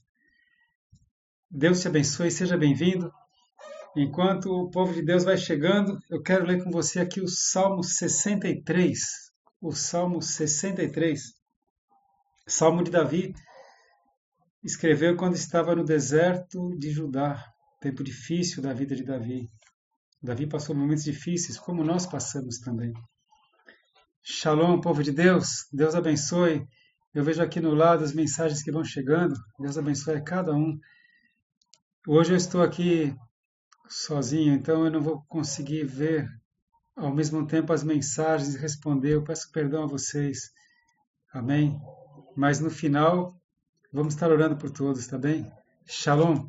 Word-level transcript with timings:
Deus 1.50 1.82
te 1.82 1.88
abençoe, 1.88 2.30
seja 2.30 2.58
bem-vindo. 2.58 3.12
Enquanto 3.96 4.48
o 4.48 4.70
povo 4.70 4.94
de 4.94 5.02
Deus 5.02 5.23
vai 5.23 5.38
chegando, 5.38 5.98
eu 6.09 6.22
quero 6.22 6.46
ler 6.46 6.64
com 6.64 6.72
você 6.72 7.00
aqui 7.00 7.22
o 7.22 7.28
Salmo 7.28 7.84
63. 7.84 9.30
O 9.62 9.74
Salmo 9.74 10.24
63. 10.24 11.36
Salmo 12.48 12.84
de 12.84 12.90
Davi. 12.90 13.31
Escreveu 14.64 15.16
quando 15.16 15.36
estava 15.36 15.76
no 15.76 15.84
deserto 15.84 16.76
de 16.80 16.90
Judá, 16.90 17.45
tempo 17.80 18.03
difícil 18.03 18.64
da 18.64 18.73
vida 18.73 18.95
de 18.95 19.03
Davi. 19.03 19.48
Davi 20.20 20.48
passou 20.48 20.76
momentos 20.76 21.03
difíceis, 21.03 21.59
como 21.59 21.84
nós 21.84 22.08
passamos 22.08 22.58
também. 22.58 22.92
Shalom, 24.23 24.81
povo 24.81 25.03
de 25.03 25.12
Deus. 25.12 25.68
Deus 25.72 25.94
abençoe. 25.94 26.68
Eu 27.14 27.23
vejo 27.23 27.44
aqui 27.44 27.59
no 27.59 27.75
lado 27.75 28.03
as 28.03 28.14
mensagens 28.14 28.64
que 28.64 28.72
vão 28.72 28.84
chegando. 28.84 29.36
Deus 29.59 29.78
abençoe 29.78 30.16
a 30.16 30.23
cada 30.23 30.56
um. 30.56 30.75
Hoje 32.08 32.34
eu 32.34 32.38
estou 32.38 32.64
aqui 32.64 33.16
sozinho, 33.88 34.56
então 34.56 34.86
eu 34.86 34.92
não 34.92 35.02
vou 35.02 35.23
conseguir 35.28 35.84
ver 35.86 36.28
ao 36.95 37.14
mesmo 37.14 37.45
tempo 37.45 37.73
as 37.73 37.84
mensagens 37.84 38.56
e 38.56 38.58
responder. 38.58 39.14
Eu 39.14 39.23
peço 39.23 39.52
perdão 39.52 39.84
a 39.84 39.88
vocês. 39.88 40.52
Amém? 41.34 41.80
Mas 42.36 42.59
no 42.59 42.70
final, 42.70 43.36
vamos 43.92 44.14
estar 44.14 44.30
orando 44.30 44.58
por 44.58 44.72
todos, 44.72 45.08
tá 45.08 45.17
bem? 45.17 45.52
Shalom. 45.86 46.47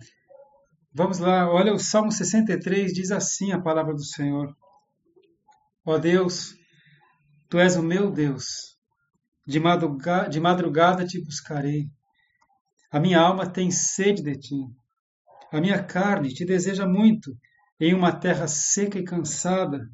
Vamos 0.95 1.19
lá, 1.19 1.51
olha 1.51 1.73
o 1.73 1.79
Salmo 1.79 2.13
63 2.13 2.93
diz 2.93 3.11
assim 3.11 3.53
a 3.53 3.61
palavra 3.61 3.95
do 3.95 4.05
Senhor. 4.05 4.55
Ó 5.85 5.99
Deus, 5.99 6.55
tu 7.49 7.59
és 7.59 7.77
o 7.77 7.83
meu 7.83 8.11
Deus. 8.11 8.77
De 9.47 9.59
madrugada, 9.59 10.29
de 10.29 10.39
madrugada 10.39 11.07
te 11.07 11.21
buscarei. 11.25 11.91
A 12.91 13.01
minha 13.01 13.21
alma 13.21 13.51
tem 13.51 13.71
sede 13.71 14.23
de 14.23 14.39
ti 14.39 14.83
a 15.53 15.61
minha 15.61 15.83
carne 15.83 16.33
te 16.33 16.47
deseja 16.47 16.87
muito 16.87 17.37
em 17.79 17.95
uma 17.95 18.11
terra 18.11 18.49
seca 18.49 18.99
e 18.99 19.05
cansada, 19.05 19.87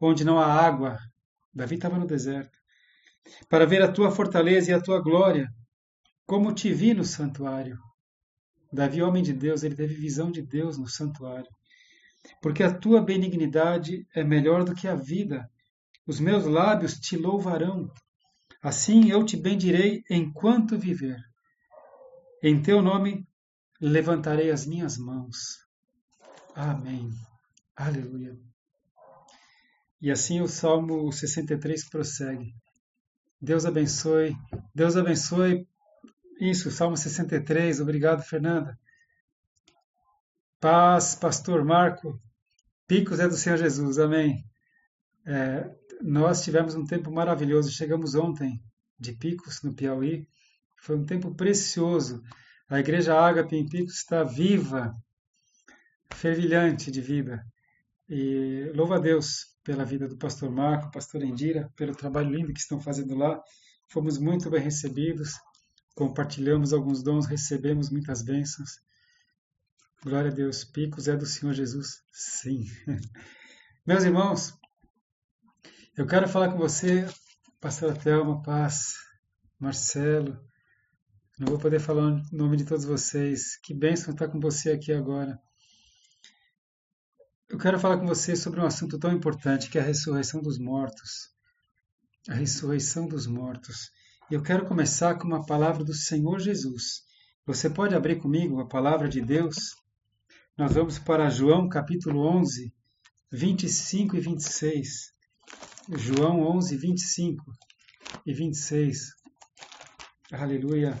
onde 0.00 0.24
não 0.24 0.38
há 0.38 0.46
água. 0.46 0.98
Davi 1.54 1.76
estava 1.76 1.98
no 1.98 2.06
deserto. 2.06 2.56
Para 3.48 3.66
ver 3.66 3.82
a 3.82 3.90
tua 3.90 4.10
fortaleza 4.10 4.70
e 4.70 4.74
a 4.74 4.80
tua 4.80 5.00
glória, 5.00 5.48
como 6.26 6.54
te 6.54 6.72
vi 6.72 6.94
no 6.94 7.04
santuário. 7.04 7.78
Davi, 8.72 9.02
homem 9.02 9.22
de 9.22 9.32
Deus, 9.32 9.62
ele 9.62 9.74
teve 9.74 9.94
visão 9.94 10.30
de 10.30 10.42
Deus 10.42 10.76
no 10.76 10.88
santuário. 10.88 11.50
Porque 12.42 12.62
a 12.62 12.72
tua 12.72 13.00
benignidade 13.00 14.06
é 14.14 14.24
melhor 14.24 14.64
do 14.64 14.74
que 14.74 14.88
a 14.88 14.94
vida. 14.94 15.48
Os 16.06 16.20
meus 16.20 16.44
lábios 16.44 16.94
te 16.94 17.16
louvarão. 17.16 17.90
Assim 18.62 19.10
eu 19.10 19.24
te 19.24 19.36
bendirei 19.36 20.02
enquanto 20.10 20.78
viver. 20.78 21.18
Em 22.42 22.60
teu 22.60 22.82
nome 22.82 23.26
levantarei 23.80 24.50
as 24.50 24.66
minhas 24.66 24.98
mãos. 24.98 25.58
Amém. 26.54 27.10
Aleluia. 27.76 28.36
E 30.00 30.10
assim 30.10 30.40
o 30.40 30.48
Salmo 30.48 31.10
63 31.10 31.88
prossegue. 31.88 32.54
Deus 33.40 33.64
abençoe. 33.64 34.36
Deus 34.74 34.96
abençoe. 34.96 35.66
Isso, 36.40 36.70
Salmo 36.70 36.96
63. 36.96 37.80
Obrigado, 37.80 38.22
Fernanda. 38.22 38.78
Paz, 40.60 41.14
Pastor 41.14 41.64
Marco. 41.64 42.20
Picos 42.86 43.20
é 43.20 43.28
do 43.28 43.36
Senhor 43.36 43.56
Jesus. 43.56 43.98
Amém. 43.98 44.44
É, 45.26 45.68
nós 46.02 46.42
tivemos 46.42 46.74
um 46.74 46.84
tempo 46.84 47.10
maravilhoso. 47.10 47.70
Chegamos 47.70 48.14
ontem 48.14 48.62
de 48.98 49.12
Picos, 49.12 49.62
no 49.62 49.74
Piauí. 49.74 50.26
Foi 50.82 50.96
um 50.96 51.04
tempo 51.04 51.34
precioso. 51.34 52.22
A 52.68 52.78
Igreja 52.80 53.18
Ágape 53.18 53.56
em 53.56 53.68
Pico 53.68 53.90
está 53.90 54.22
viva, 54.24 54.94
fervilhante 56.12 56.90
de 56.90 57.00
vida. 57.00 57.44
E 58.08 58.70
louva 58.74 58.96
a 58.96 59.00
Deus 59.00 59.55
pela 59.66 59.84
vida 59.84 60.06
do 60.06 60.16
pastor 60.16 60.48
Marco, 60.48 60.92
pastor 60.92 61.24
Endira, 61.24 61.68
pelo 61.74 61.92
trabalho 61.92 62.30
lindo 62.30 62.52
que 62.52 62.60
estão 62.60 62.80
fazendo 62.80 63.16
lá. 63.16 63.42
Fomos 63.88 64.16
muito 64.16 64.48
bem 64.48 64.60
recebidos, 64.60 65.34
compartilhamos 65.96 66.72
alguns 66.72 67.02
dons, 67.02 67.26
recebemos 67.26 67.90
muitas 67.90 68.22
bênçãos. 68.22 68.80
Glória 70.04 70.30
a 70.30 70.34
Deus. 70.34 70.62
Picos 70.62 71.08
é 71.08 71.16
do 71.16 71.26
Senhor 71.26 71.52
Jesus? 71.52 72.00
Sim. 72.12 72.64
Meus 73.84 74.04
irmãos, 74.04 74.54
eu 75.96 76.06
quero 76.06 76.28
falar 76.28 76.52
com 76.52 76.58
você, 76.58 77.04
pastor 77.60 77.98
Thelma, 77.98 78.40
Paz, 78.42 78.94
Marcelo, 79.58 80.38
não 81.40 81.48
vou 81.48 81.58
poder 81.58 81.80
falar 81.80 82.04
o 82.04 82.22
nome 82.32 82.56
de 82.56 82.64
todos 82.64 82.84
vocês. 82.84 83.56
Que 83.64 83.74
bênção 83.74 84.12
estar 84.12 84.28
com 84.28 84.38
você 84.38 84.70
aqui 84.70 84.92
agora. 84.92 85.36
Eu 87.48 87.58
quero 87.58 87.78
falar 87.78 87.98
com 87.98 88.06
você 88.06 88.34
sobre 88.34 88.60
um 88.60 88.66
assunto 88.66 88.98
tão 88.98 89.12
importante 89.12 89.70
que 89.70 89.78
é 89.78 89.80
a 89.80 89.84
ressurreição 89.84 90.42
dos 90.42 90.58
mortos. 90.58 91.30
A 92.28 92.34
ressurreição 92.34 93.06
dos 93.06 93.28
mortos. 93.28 93.92
E 94.28 94.34
eu 94.34 94.42
quero 94.42 94.66
começar 94.66 95.14
com 95.14 95.28
uma 95.28 95.46
palavra 95.46 95.84
do 95.84 95.94
Senhor 95.94 96.40
Jesus. 96.40 97.04
Você 97.46 97.70
pode 97.70 97.94
abrir 97.94 98.16
comigo 98.16 98.60
a 98.60 98.66
palavra 98.66 99.08
de 99.08 99.20
Deus? 99.20 99.76
Nós 100.58 100.74
vamos 100.74 100.98
para 100.98 101.30
João 101.30 101.68
capítulo 101.68 102.26
11, 102.26 102.74
25 103.30 104.16
e 104.16 104.20
26. 104.20 105.14
João 105.96 106.40
11, 106.40 106.76
25 106.76 107.44
e 108.26 108.34
26. 108.34 109.14
Aleluia. 110.32 111.00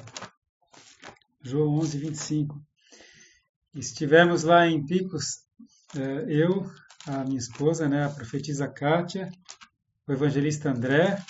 João 1.42 1.74
11, 1.80 1.98
25. 1.98 2.62
Estivemos 3.74 4.44
lá 4.44 4.68
em 4.68 4.86
Picos, 4.86 5.45
eu, 6.28 6.70
a 7.06 7.24
minha 7.24 7.38
esposa, 7.38 7.88
né, 7.88 8.04
a 8.04 8.10
profetisa 8.10 8.68
Kátia, 8.68 9.30
o 10.06 10.12
evangelista 10.12 10.70
André 10.70 11.22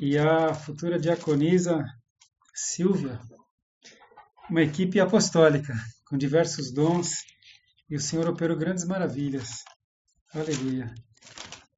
e 0.00 0.18
a 0.18 0.54
futura 0.54 0.98
diaconisa 0.98 1.82
Silvia, 2.54 3.20
uma 4.48 4.62
equipe 4.62 5.00
apostólica 5.00 5.74
com 6.06 6.16
diversos 6.16 6.72
dons 6.72 7.10
e 7.88 7.96
o 7.96 8.00
Senhor 8.00 8.28
operou 8.28 8.56
grandes 8.56 8.84
maravilhas. 8.84 9.62
Aleluia. 10.32 10.92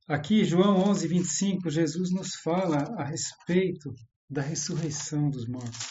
Aqui, 0.06 0.44
João 0.44 0.88
11, 0.88 1.06
25, 1.06 1.70
Jesus 1.70 2.10
nos 2.10 2.34
fala 2.36 2.78
a 2.96 3.04
respeito 3.04 3.94
da 4.28 4.40
ressurreição 4.40 5.28
dos 5.30 5.46
mortos. 5.46 5.88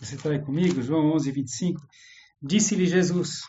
Você 0.00 0.16
está 0.16 0.30
aí 0.30 0.40
comigo? 0.40 0.82
João 0.82 1.12
11, 1.14 1.30
25. 1.30 1.80
Disse-lhe 2.42 2.86
Jesus: 2.86 3.40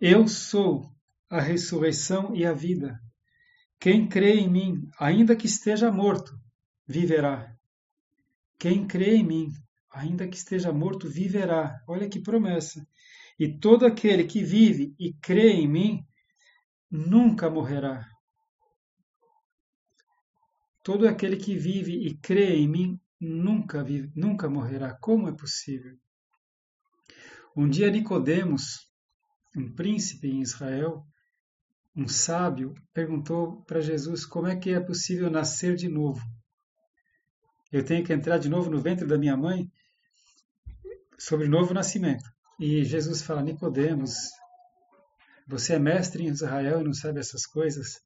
Eu 0.00 0.26
sou 0.26 0.92
a 1.30 1.40
ressurreição 1.40 2.34
e 2.34 2.44
a 2.44 2.52
vida. 2.52 3.00
Quem 3.78 4.08
crê 4.08 4.34
em 4.34 4.50
mim, 4.50 4.88
ainda 4.98 5.36
que 5.36 5.46
esteja 5.46 5.90
morto, 5.92 6.32
viverá. 6.86 7.54
Quem 8.58 8.86
crê 8.86 9.16
em 9.16 9.24
mim, 9.24 9.48
ainda 9.90 10.26
que 10.26 10.36
esteja 10.36 10.72
morto, 10.72 11.08
viverá. 11.08 11.80
Olha 11.86 12.08
que 12.08 12.20
promessa. 12.20 12.86
E 13.38 13.58
todo 13.58 13.86
aquele 13.86 14.24
que 14.24 14.42
vive 14.42 14.94
e 14.98 15.12
crê 15.14 15.50
em 15.52 15.68
mim, 15.68 16.06
nunca 16.90 17.48
morrerá. 17.48 18.08
Todo 20.82 21.08
aquele 21.08 21.36
que 21.36 21.56
vive 21.56 21.92
e 22.06 22.16
crê 22.18 22.56
em 22.56 22.68
mim 22.68 23.00
nunca, 23.20 23.82
vive, 23.82 24.12
nunca 24.14 24.48
morrerá. 24.48 24.96
Como 25.00 25.28
é 25.28 25.32
possível? 25.32 25.96
Um 27.56 27.68
dia 27.68 27.90
Nicodemos, 27.90 28.88
um 29.56 29.72
príncipe 29.72 30.28
em 30.28 30.40
Israel, 30.40 31.04
um 31.96 32.08
sábio, 32.08 32.74
perguntou 32.92 33.62
para 33.62 33.80
Jesus 33.80 34.26
como 34.26 34.48
é 34.48 34.56
que 34.56 34.70
é 34.70 34.80
possível 34.80 35.30
nascer 35.30 35.76
de 35.76 35.88
novo. 35.88 36.20
eu 37.72 37.84
tenho 37.84 38.04
que 38.04 38.12
entrar 38.12 38.38
de 38.38 38.48
novo 38.48 38.70
no 38.70 38.80
ventre 38.80 39.06
da 39.06 39.18
minha 39.18 39.36
mãe 39.36 39.70
sobre 41.18 41.48
novo 41.48 41.74
nascimento. 41.74 42.24
E 42.58 42.84
Jesus 42.84 43.22
fala: 43.22 43.42
Nicodemos, 43.42 44.14
você 45.46 45.74
é 45.74 45.78
mestre 45.78 46.24
em 46.24 46.28
Israel 46.28 46.80
e 46.80 46.84
não 46.84 46.94
sabe 46.94 47.18
essas 47.20 47.46
coisas? 47.46 48.00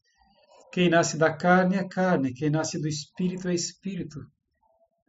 Quem 0.72 0.90
nasce 0.90 1.16
da 1.16 1.34
carne 1.34 1.76
é 1.76 1.86
carne, 1.86 2.34
quem 2.34 2.50
nasce 2.50 2.78
do 2.78 2.88
espírito 2.88 3.48
é 3.48 3.54
espírito. 3.54 4.20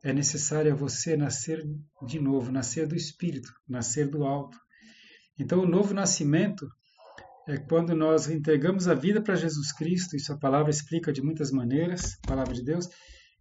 É 0.04 0.14
necessário 0.14 0.76
você 0.76 1.18
nascer 1.18 1.62
de 2.06 2.20
novo, 2.20 2.52
nascer 2.52 2.88
do 2.88 2.96
espírito, 2.96 3.52
nascer 3.68 4.10
do 4.10 4.24
alto. 4.24 4.58
Então, 5.40 5.62
o 5.62 5.68
novo 5.68 5.94
nascimento 5.94 6.70
é 7.48 7.58
quando 7.58 7.96
nós 7.96 8.30
entregamos 8.30 8.88
a 8.88 8.94
vida 8.94 9.22
para 9.22 9.36
Jesus 9.36 9.72
Cristo, 9.72 10.16
isso 10.16 10.34
a 10.34 10.38
palavra 10.38 10.70
explica 10.70 11.12
de 11.12 11.22
muitas 11.22 11.52
maneiras, 11.52 12.20
a 12.24 12.28
palavra 12.28 12.54
de 12.54 12.64
Deus. 12.64 12.88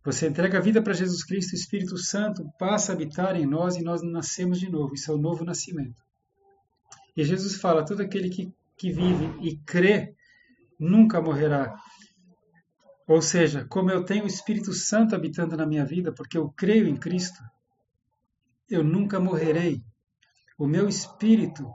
Você 0.05 0.29
entrega 0.29 0.59
a 0.59 0.61
vida 0.61 0.81
para 0.81 0.95
Jesus 0.95 1.25
Cristo, 1.25 1.53
o 1.53 1.57
Espírito 1.57 1.99
Santo 1.99 2.49
passa 2.59 2.93
a 2.93 2.95
habitar 2.95 3.37
em 3.37 3.45
nós 3.45 3.77
e 3.77 3.83
nós 3.83 4.01
nascemos 4.01 4.59
de 4.59 4.71
novo. 4.71 4.95
Isso 4.95 5.11
é 5.11 5.15
o 5.15 5.19
novo 5.19 5.45
nascimento. 5.45 6.01
E 7.17 7.25
Jesus 7.25 7.57
fala: 7.57 7.85
todo 7.85 8.01
aquele 8.01 8.31
que, 8.31 8.55
que 8.77 8.93
vive 8.93 9.37
e 9.43 9.59
crê 9.59 10.15
nunca 10.79 11.21
morrerá. 11.21 11.75
Ou 13.09 13.21
seja, 13.21 13.67
como 13.69 13.91
eu 13.91 14.05
tenho 14.05 14.25
o 14.25 14.29
Espírito 14.29 14.73
Santo 14.73 15.15
habitando 15.15 15.57
na 15.57 15.67
minha 15.67 15.85
vida, 15.85 16.13
porque 16.13 16.39
eu 16.39 16.49
creio 16.51 16.87
em 16.87 16.97
Cristo, 16.97 17.43
eu 18.71 18.85
nunca 18.85 19.19
morrerei. 19.19 19.83
O 20.59 20.67
meu 20.67 20.89
espírito, 20.89 21.71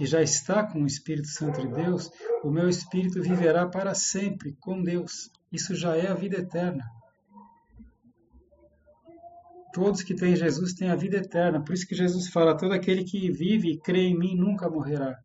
que 0.00 0.06
já 0.06 0.22
está 0.22 0.64
com 0.66 0.82
o 0.82 0.86
Espírito 0.86 1.28
Santo 1.28 1.60
de 1.60 1.68
Deus, 1.68 2.10
o 2.42 2.50
meu 2.50 2.70
espírito 2.70 3.20
viverá 3.20 3.66
para 3.66 3.92
sempre 3.94 4.56
com 4.58 4.82
Deus. 4.82 5.30
Isso 5.52 5.74
já 5.74 5.94
é 5.94 6.06
a 6.06 6.14
vida 6.14 6.38
eterna. 6.38 6.90
Todos 9.74 10.02
que 10.02 10.14
têm 10.14 10.34
Jesus 10.34 10.72
têm 10.72 10.88
a 10.88 10.96
vida 10.96 11.18
eterna. 11.18 11.62
Por 11.62 11.74
isso 11.74 11.86
que 11.86 11.94
Jesus 11.94 12.28
fala: 12.28 12.56
todo 12.56 12.72
aquele 12.72 13.04
que 13.04 13.30
vive 13.30 13.72
e 13.72 13.78
crê 13.78 14.06
em 14.06 14.18
mim 14.18 14.34
nunca 14.34 14.70
morrerá. 14.70 15.18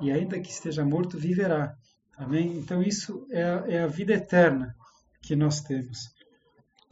E 0.00 0.10
ainda 0.10 0.40
que 0.40 0.48
esteja 0.50 0.86
morto, 0.86 1.18
viverá. 1.18 1.76
Amém? 2.16 2.56
Então, 2.56 2.82
isso 2.82 3.26
é 3.30 3.44
a, 3.44 3.64
é 3.68 3.82
a 3.82 3.86
vida 3.86 4.14
eterna 4.14 4.74
que 5.20 5.36
nós 5.36 5.60
temos. 5.60 6.08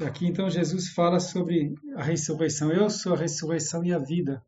Aqui, 0.03 0.27
então, 0.27 0.51
Jesus 0.51 0.91
fala 0.91 1.19
sobre 1.19 1.75
a 1.97 2.03
ressurreição. 2.03 2.71
Eu 2.71 2.91
sou 2.91 3.15
a 3.15 3.17
ressurreição 3.17 3.83
e 3.83 3.91
a 3.91 3.99
vida. 3.99 4.43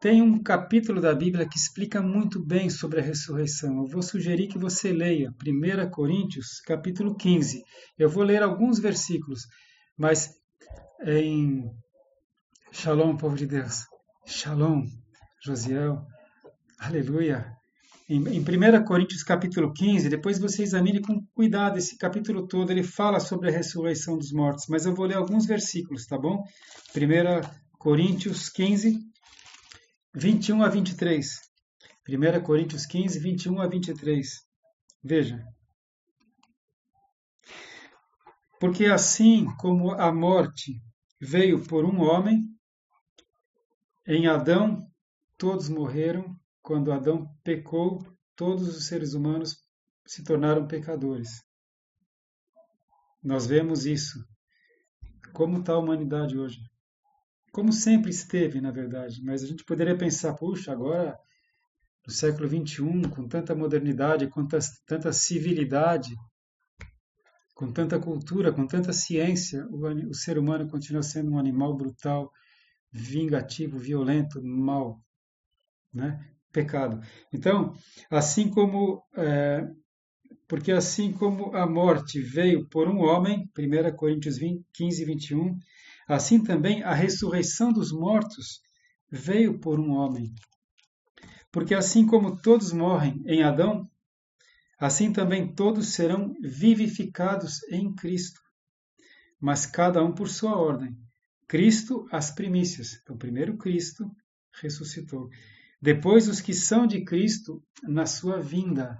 Tem 0.00 0.22
um 0.22 0.42
capítulo 0.42 1.00
da 1.00 1.14
Bíblia 1.14 1.46
que 1.46 1.58
explica 1.58 2.00
muito 2.00 2.42
bem 2.42 2.70
sobre 2.70 3.00
a 3.00 3.02
ressurreição. 3.02 3.76
Eu 3.76 3.86
vou 3.86 4.02
sugerir 4.02 4.48
que 4.48 4.58
você 4.58 4.92
leia 4.92 5.30
1 5.46 5.90
Coríntios, 5.90 6.60
capítulo 6.62 7.14
15. 7.14 7.62
Eu 7.98 8.08
vou 8.08 8.22
ler 8.22 8.42
alguns 8.42 8.78
versículos, 8.78 9.42
mas 9.98 10.30
em 11.04 11.70
Shalom, 12.72 13.16
povo 13.16 13.36
de 13.36 13.46
Deus. 13.46 13.86
Shalom, 14.24 14.86
Josiel. 15.44 16.06
Aleluia 16.78 17.60
em, 18.10 18.16
em 18.28 18.40
1 18.40 18.84
Coríntios 18.84 19.22
capítulo 19.22 19.72
15, 19.72 20.08
depois 20.08 20.36
você 20.36 20.64
examine 20.64 21.00
com 21.00 21.24
cuidado 21.32 21.78
esse 21.78 21.96
capítulo 21.96 22.48
todo, 22.48 22.72
ele 22.72 22.82
fala 22.82 23.20
sobre 23.20 23.48
a 23.48 23.52
ressurreição 23.52 24.18
dos 24.18 24.32
mortos, 24.32 24.64
mas 24.68 24.84
eu 24.84 24.92
vou 24.92 25.06
ler 25.06 25.16
alguns 25.16 25.46
versículos, 25.46 26.06
tá 26.06 26.18
bom? 26.18 26.42
1 26.96 27.78
Coríntios 27.78 28.48
15, 28.48 28.98
21 30.14 30.62
a 30.62 30.68
23. 30.68 31.40
1 32.08 32.42
Coríntios 32.42 32.86
15, 32.86 33.18
21 33.18 33.60
a 33.60 33.66
23. 33.68 34.28
Veja. 35.02 35.44
Porque 38.58 38.86
assim 38.86 39.46
como 39.56 39.92
a 39.92 40.12
morte 40.12 40.82
veio 41.20 41.64
por 41.64 41.84
um 41.84 42.00
homem, 42.00 42.44
em 44.06 44.26
Adão 44.26 44.86
todos 45.38 45.68
morreram 45.68 46.38
quando 46.60 46.92
Adão 46.92 47.26
pecou, 47.42 48.04
todos 48.36 48.68
os 48.68 48.86
seres 48.86 49.14
humanos 49.14 49.56
se 50.06 50.22
tornaram 50.22 50.66
pecadores. 50.66 51.42
Nós 53.22 53.46
vemos 53.46 53.86
isso. 53.86 54.22
Como 55.32 55.58
está 55.58 55.74
a 55.74 55.78
humanidade 55.78 56.36
hoje? 56.36 56.69
Como 57.52 57.72
sempre 57.72 58.10
esteve, 58.10 58.60
na 58.60 58.70
verdade. 58.70 59.22
Mas 59.24 59.42
a 59.42 59.46
gente 59.46 59.64
poderia 59.64 59.96
pensar, 59.96 60.34
puxa, 60.34 60.72
agora 60.72 61.18
no 62.06 62.12
século 62.12 62.48
XXI, 62.48 63.08
com 63.14 63.28
tanta 63.28 63.54
modernidade, 63.54 64.28
com 64.28 64.46
tanta 64.46 65.12
civilidade, 65.12 66.14
com 67.54 67.72
tanta 67.72 67.98
cultura, 67.98 68.52
com 68.52 68.66
tanta 68.66 68.92
ciência, 68.92 69.66
o, 69.70 69.86
o 70.08 70.14
ser 70.14 70.38
humano 70.38 70.68
continua 70.68 71.02
sendo 71.02 71.32
um 71.32 71.38
animal 71.38 71.76
brutal, 71.76 72.30
vingativo, 72.92 73.78
violento, 73.78 74.42
mau. 74.42 75.02
Né? 75.92 76.18
pecado. 76.52 77.00
Então, 77.32 77.74
assim 78.10 78.48
como 78.48 79.02
é, 79.16 79.68
porque 80.48 80.72
assim 80.72 81.12
como 81.12 81.54
a 81.54 81.66
morte 81.66 82.20
veio 82.20 82.68
por 82.68 82.88
um 82.88 82.98
homem, 83.00 83.48
1 83.56 83.96
Coríntios 83.96 84.38
20, 84.38 84.64
15 84.72 85.02
e 85.02 85.04
21, 85.04 85.58
assim 86.10 86.42
também 86.42 86.82
a 86.82 86.92
ressurreição 86.92 87.72
dos 87.72 87.92
mortos 87.92 88.60
veio 89.08 89.60
por 89.60 89.78
um 89.78 89.90
homem. 89.90 90.34
Porque 91.52 91.74
assim 91.74 92.04
como 92.04 92.40
todos 92.40 92.72
morrem 92.72 93.22
em 93.26 93.42
Adão, 93.44 93.88
assim 94.78 95.12
também 95.12 95.54
todos 95.54 95.94
serão 95.94 96.34
vivificados 96.42 97.62
em 97.70 97.94
Cristo, 97.94 98.40
mas 99.40 99.66
cada 99.66 100.02
um 100.02 100.12
por 100.12 100.28
sua 100.28 100.56
ordem. 100.56 100.98
Cristo 101.46 102.06
as 102.10 102.30
primícias. 102.30 102.98
Então, 103.02 103.16
primeiro 103.16 103.56
Cristo 103.56 104.10
ressuscitou. 104.60 105.28
Depois, 105.80 106.28
os 106.28 106.40
que 106.40 106.52
são 106.52 106.86
de 106.86 107.04
Cristo 107.04 107.62
na 107.84 108.04
sua 108.04 108.40
vinda. 108.40 108.98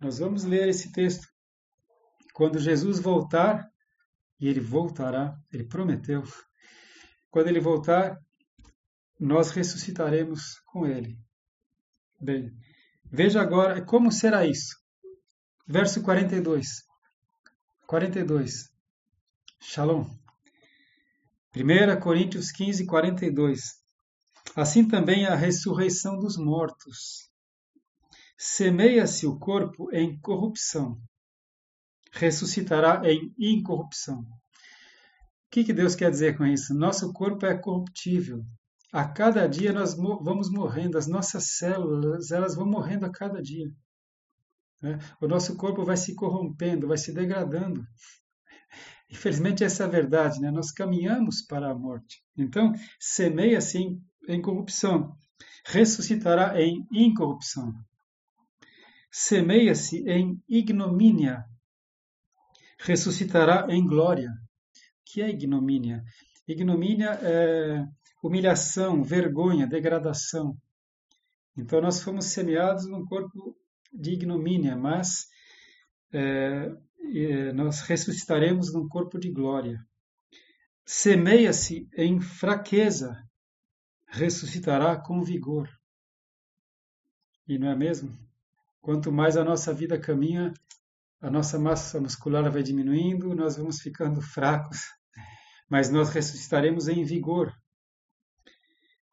Nós 0.00 0.18
vamos 0.18 0.44
ler 0.44 0.68
esse 0.68 0.92
texto. 0.92 1.26
Quando 2.34 2.58
Jesus 2.58 2.98
voltar, 2.98 3.69
e 4.40 4.48
ele 4.48 4.60
voltará, 4.60 5.36
ele 5.52 5.64
prometeu, 5.64 6.24
quando 7.30 7.48
ele 7.48 7.60
voltar, 7.60 8.18
nós 9.18 9.50
ressuscitaremos 9.50 10.58
com 10.66 10.86
ele. 10.86 11.18
Bem, 12.18 12.50
veja 13.04 13.40
agora 13.40 13.84
como 13.84 14.10
será 14.10 14.46
isso. 14.46 14.76
Verso 15.66 16.02
42. 16.02 16.84
42. 17.86 18.70
Shalom. 19.60 20.06
1 21.54 22.00
Coríntios 22.00 22.50
15, 22.50 22.86
42. 22.86 23.80
Assim 24.56 24.88
também 24.88 25.26
a 25.26 25.34
ressurreição 25.34 26.18
dos 26.18 26.36
mortos. 26.36 27.30
Semeia-se 28.38 29.26
o 29.26 29.38
corpo 29.38 29.94
em 29.94 30.18
corrupção, 30.18 31.00
ressuscitará 32.10 33.02
em 33.04 33.32
incorrupção. 33.38 34.20
O 34.20 34.26
que, 35.50 35.64
que 35.64 35.72
Deus 35.72 35.94
quer 35.94 36.10
dizer 36.10 36.36
com 36.36 36.46
isso? 36.46 36.74
Nosso 36.74 37.12
corpo 37.12 37.44
é 37.46 37.56
corruptível. 37.56 38.44
A 38.92 39.08
cada 39.08 39.46
dia 39.46 39.72
nós 39.72 39.94
vamos 39.94 40.50
morrendo, 40.50 40.98
as 40.98 41.06
nossas 41.06 41.56
células 41.56 42.30
elas 42.30 42.54
vão 42.54 42.66
morrendo 42.66 43.06
a 43.06 43.10
cada 43.10 43.40
dia. 43.40 43.70
Né? 44.82 44.98
O 45.20 45.28
nosso 45.28 45.56
corpo 45.56 45.84
vai 45.84 45.96
se 45.96 46.14
corrompendo, 46.14 46.88
vai 46.88 46.98
se 46.98 47.12
degradando. 47.12 47.84
Infelizmente, 49.10 49.64
essa 49.64 49.84
é 49.84 49.86
a 49.86 49.90
verdade, 49.90 50.40
né? 50.40 50.50
nós 50.50 50.72
caminhamos 50.72 51.42
para 51.42 51.70
a 51.70 51.74
morte. 51.74 52.22
Então, 52.36 52.72
semeia-se 52.98 53.78
em 53.78 54.02
em 54.28 54.40
corrupção, 54.40 55.16
ressuscitará 55.64 56.60
em 56.60 56.86
incorrupção. 56.92 57.74
Semeia-se 59.10 60.08
em 60.08 60.40
ignomínia, 60.48 61.44
ressuscitará 62.80 63.66
em 63.68 63.86
glória. 63.86 64.30
que 65.04 65.20
é 65.22 65.28
ignomínia? 65.28 66.02
Ignomínia 66.46 67.18
é 67.22 67.84
humilhação, 68.22 69.02
vergonha, 69.02 69.66
degradação. 69.66 70.56
Então 71.56 71.80
nós 71.80 72.02
fomos 72.02 72.26
semeados 72.26 72.86
num 72.86 73.04
corpo 73.04 73.56
de 73.92 74.12
ignomínia, 74.12 74.76
mas 74.76 75.26
é, 76.12 77.52
nós 77.54 77.80
ressuscitaremos 77.82 78.72
num 78.72 78.88
corpo 78.88 79.18
de 79.18 79.30
glória. 79.30 79.84
Semeia-se 80.86 81.88
em 81.96 82.20
fraqueza, 82.20 83.16
ressuscitará 84.06 84.96
com 84.96 85.22
vigor. 85.22 85.68
E 87.46 87.58
não 87.58 87.68
é 87.68 87.76
mesmo? 87.76 88.16
Quanto 88.80 89.12
mais 89.12 89.36
a 89.36 89.44
nossa 89.44 89.74
vida 89.74 89.98
caminha, 89.98 90.52
a 91.20 91.30
nossa 91.30 91.58
massa 91.58 92.00
muscular 92.00 92.50
vai 92.50 92.62
diminuindo, 92.62 93.34
nós 93.34 93.56
vamos 93.56 93.80
ficando 93.80 94.22
fracos, 94.22 94.86
mas 95.68 95.90
nós 95.90 96.10
ressuscitaremos 96.10 96.88
em 96.88 97.04
vigor. 97.04 97.52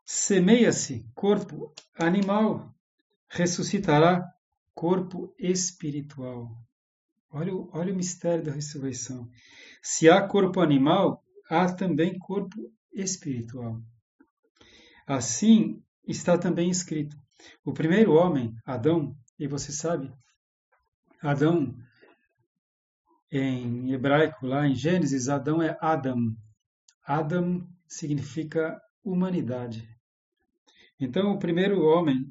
Semeia-se 0.06 1.06
corpo 1.14 1.74
animal, 2.00 2.74
ressuscitará 3.30 4.26
corpo 4.74 5.34
espiritual. 5.38 6.50
Olha, 7.30 7.52
olha 7.74 7.94
o 7.94 7.96
mistério 7.96 8.44
da 8.44 8.54
ressurreição. 8.54 9.30
Se 9.84 10.10
há 10.10 10.26
corpo 10.26 10.62
animal, 10.62 11.22
há 11.50 11.72
também 11.74 12.18
corpo 12.18 12.72
espiritual. 12.94 13.82
Assim 15.06 15.84
está 16.08 16.38
também 16.38 16.70
escrito: 16.70 17.18
o 17.66 17.74
primeiro 17.74 18.14
homem, 18.14 18.56
Adão, 18.66 19.14
e 19.38 19.46
você 19.46 19.72
sabe, 19.72 20.12
Adão, 21.22 21.76
em 23.32 23.92
hebraico, 23.92 24.46
lá 24.46 24.68
em 24.68 24.76
Gênesis, 24.76 25.28
Adão 25.30 25.62
é 25.62 25.78
Adam. 25.82 26.36
Adam 27.06 27.68
significa 27.88 28.80
humanidade. 29.04 29.88
Então, 31.00 31.32
o 31.32 31.40
primeiro 31.40 31.84
homem, 31.84 32.26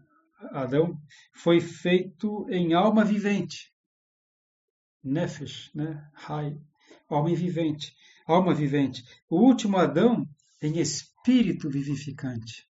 Adão, 0.52 1.00
foi 1.32 1.60
feito 1.60 2.46
em 2.50 2.74
alma 2.74 3.04
vivente. 3.04 3.72
Nefesh, 5.02 5.70
né? 5.74 6.10
Hai, 6.14 6.58
homem 7.08 7.34
vivente, 7.34 7.94
alma 8.26 8.52
vivente. 8.52 9.04
O 9.30 9.40
último 9.40 9.76
Adão 9.76 10.28
em 10.60 10.78
espírito 10.78 11.70
vivificante. 11.70 12.66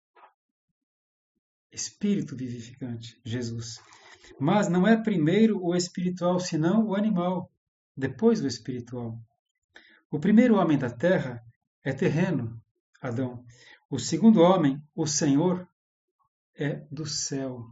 Espírito 1.72 2.36
vivificante, 2.36 3.20
Jesus. 3.24 3.80
Mas 4.40 4.68
não 4.68 4.88
é 4.88 5.02
primeiro 5.02 5.64
o 5.64 5.76
espiritual, 5.76 6.40
senão 6.40 6.88
o 6.88 6.96
animal, 6.96 7.50
depois 7.96 8.42
o 8.42 8.48
espiritual. 8.48 9.20
O 10.12 10.20
primeiro 10.20 10.56
homem 10.56 10.78
da 10.78 10.90
terra 10.90 11.44
é 11.84 11.94
terreno, 11.94 12.62
Adão. 13.02 13.44
O 13.90 14.00
segundo 14.00 14.42
homem, 14.42 14.82
o 14.96 15.06
Senhor, 15.06 15.68
é 16.58 16.86
do 16.92 17.06
céu. 17.06 17.64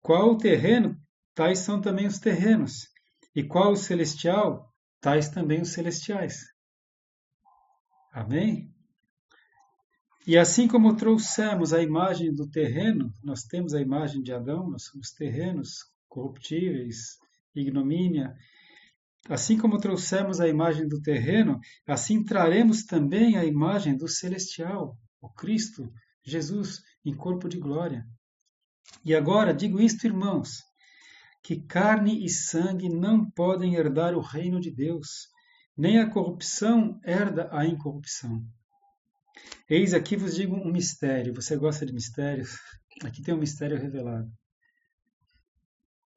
Qual 0.00 0.30
o 0.30 0.38
terreno, 0.38 0.96
tais 1.34 1.58
são 1.58 1.80
também 1.80 2.06
os 2.06 2.18
terrenos. 2.18 2.88
E 3.34 3.42
qual 3.44 3.72
o 3.72 3.76
celestial, 3.76 4.72
tais 5.00 5.28
também 5.28 5.60
os 5.60 5.72
celestiais. 5.72 6.46
Amém? 8.12 8.74
E 10.26 10.36
assim 10.36 10.68
como 10.68 10.96
trouxemos 10.96 11.72
a 11.72 11.82
imagem 11.82 12.34
do 12.34 12.48
terreno, 12.48 13.12
nós 13.22 13.44
temos 13.44 13.74
a 13.74 13.80
imagem 13.80 14.22
de 14.22 14.32
Adão, 14.32 14.68
nós 14.68 14.84
somos 14.84 15.12
terrenos 15.12 15.90
corruptíveis, 16.08 17.18
ignomínia. 17.54 18.34
Assim 19.28 19.58
como 19.58 19.78
trouxemos 19.78 20.40
a 20.40 20.48
imagem 20.48 20.88
do 20.88 21.00
terreno, 21.00 21.58
assim 21.86 22.24
traremos 22.24 22.84
também 22.84 23.36
a 23.36 23.44
imagem 23.44 23.96
do 23.96 24.08
celestial, 24.08 24.96
o 25.20 25.28
Cristo, 25.28 25.92
Jesus, 26.24 26.80
em 27.04 27.14
corpo 27.14 27.48
de 27.48 27.58
glória. 27.58 28.04
E 29.04 29.14
agora 29.14 29.54
digo 29.54 29.80
isto, 29.80 30.06
irmãos, 30.06 30.62
que 31.42 31.60
carne 31.60 32.24
e 32.24 32.28
sangue 32.28 32.88
não 32.88 33.30
podem 33.30 33.74
herdar 33.74 34.14
o 34.14 34.20
reino 34.20 34.60
de 34.60 34.70
Deus, 34.70 35.28
nem 35.76 35.98
a 35.98 36.10
corrupção 36.10 37.00
herda 37.04 37.48
a 37.52 37.64
incorrupção. 37.64 38.42
Eis 39.68 39.94
aqui 39.94 40.16
vos 40.16 40.34
digo 40.34 40.56
um 40.56 40.70
mistério. 40.70 41.34
Você 41.34 41.56
gosta 41.56 41.86
de 41.86 41.92
mistérios? 41.92 42.58
Aqui 43.02 43.22
tem 43.22 43.32
um 43.32 43.38
mistério 43.38 43.78
revelado. 43.78 44.28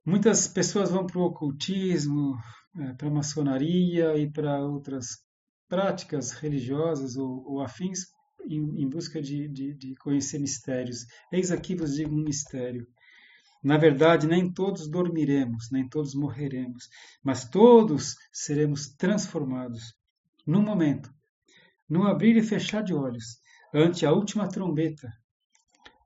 Muitas 0.06 0.48
pessoas 0.48 0.90
vão 0.90 1.06
para 1.06 1.20
o 1.20 1.24
ocultismo, 1.24 2.36
é, 2.80 2.94
para 2.94 3.08
a 3.08 3.12
maçonaria 3.12 4.18
e 4.18 4.32
para 4.32 4.60
outras 4.60 5.20
práticas 5.68 6.32
religiosas 6.32 7.16
ou, 7.16 7.44
ou 7.46 7.62
afins 7.62 8.08
em, 8.46 8.82
em 8.82 8.90
busca 8.90 9.22
de, 9.22 9.48
de, 9.48 9.74
de 9.74 9.96
conhecer 9.96 10.40
mistérios. 10.40 11.06
Eis 11.32 11.52
aqui 11.52 11.76
vos 11.76 11.96
digo 11.96 12.14
um 12.14 12.24
mistério. 12.24 12.88
Na 13.64 13.78
verdade, 13.78 14.28
nem 14.28 14.52
todos 14.52 14.90
dormiremos, 14.90 15.70
nem 15.72 15.88
todos 15.88 16.14
morreremos, 16.14 16.90
mas 17.24 17.48
todos 17.48 18.16
seremos 18.32 18.90
transformados 18.90 19.96
num 20.46 20.62
momento, 20.62 21.10
num 21.90 22.04
abrir 22.04 22.36
e 22.36 22.44
fechar 22.44 22.84
de 22.84 22.94
olhos, 22.94 23.38
ante 23.74 24.06
a 24.06 24.12
última 24.12 24.50
trombeta, 24.50 25.10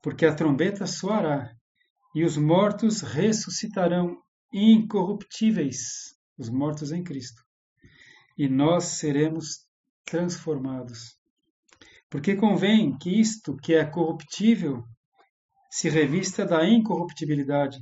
porque 0.00 0.24
a 0.24 0.34
trombeta 0.34 0.86
soará 0.86 1.52
e 2.14 2.24
os 2.24 2.36
mortos 2.36 3.00
ressuscitarão 3.00 4.16
incorruptíveis, 4.52 6.16
os 6.38 6.48
mortos 6.48 6.92
em 6.92 7.02
Cristo, 7.02 7.42
e 8.36 8.48
nós 8.48 8.84
seremos 8.84 9.66
transformados. 10.04 11.18
Porque 12.08 12.36
convém 12.36 12.96
que 12.96 13.20
isto 13.20 13.56
que 13.56 13.74
é 13.74 13.84
corruptível 13.84 14.84
se 15.70 15.90
revista 15.90 16.46
da 16.46 16.66
incorruptibilidade, 16.66 17.78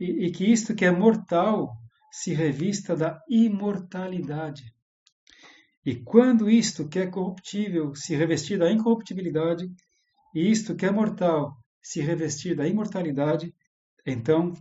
e, 0.00 0.26
e 0.26 0.32
que 0.32 0.50
isto 0.50 0.74
que 0.74 0.84
é 0.84 0.90
mortal 0.90 1.76
se 2.10 2.32
revista 2.32 2.96
da 2.96 3.20
imortalidade. 3.28 4.62
E 5.84 5.96
quando 5.96 6.48
isto 6.48 6.88
que 6.88 7.00
é 7.00 7.06
corruptível 7.06 7.94
se 7.94 8.14
revestir 8.14 8.58
da 8.58 8.70
incorruptibilidade, 8.70 9.68
e 10.34 10.50
isto 10.50 10.76
que 10.76 10.86
é 10.86 10.90
mortal 10.90 11.56
se 11.82 12.00
revestir 12.00 12.54
da 12.54 12.66
imortalidade, 12.66 13.52
então 14.06 14.52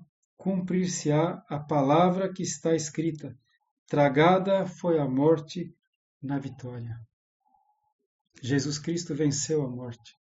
cumprir-se-á 0.41 1.45
a 1.47 1.59
palavra 1.59 2.33
que 2.33 2.41
está 2.41 2.73
escrita: 2.73 3.37
tragada 3.85 4.65
foi 4.65 4.97
a 4.97 5.07
morte 5.07 5.71
na 6.19 6.39
vitória. 6.39 6.99
Jesus 8.41 8.79
Cristo 8.79 9.13
venceu 9.13 9.63
a 9.63 9.69
morte. 9.69 10.17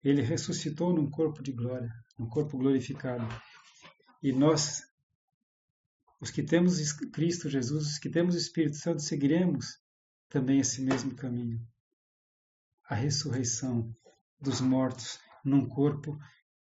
Ele 0.00 0.22
ressuscitou 0.22 0.92
num 0.92 1.10
corpo 1.10 1.42
de 1.42 1.50
glória, 1.50 1.92
num 2.16 2.28
corpo 2.28 2.56
glorificado. 2.56 3.26
E 4.22 4.30
nós, 4.32 4.84
os 6.20 6.30
que 6.30 6.44
temos 6.44 6.92
Cristo 7.10 7.50
Jesus, 7.50 7.94
os 7.94 7.98
que 7.98 8.08
temos 8.08 8.36
o 8.36 8.38
Espírito 8.38 8.76
Santo, 8.76 9.02
seguiremos 9.02 9.76
também 10.28 10.60
esse 10.60 10.82
mesmo 10.82 11.16
caminho. 11.16 11.60
A 12.88 12.94
ressurreição 12.94 13.92
dos 14.40 14.60
mortos 14.60 15.18
num 15.44 15.66
corpo 15.66 16.16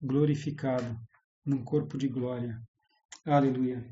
glorificado, 0.02 0.98
num 1.44 1.62
corpo 1.62 1.96
de 1.96 2.08
glória. 2.08 2.60
Aleluia. 3.26 3.84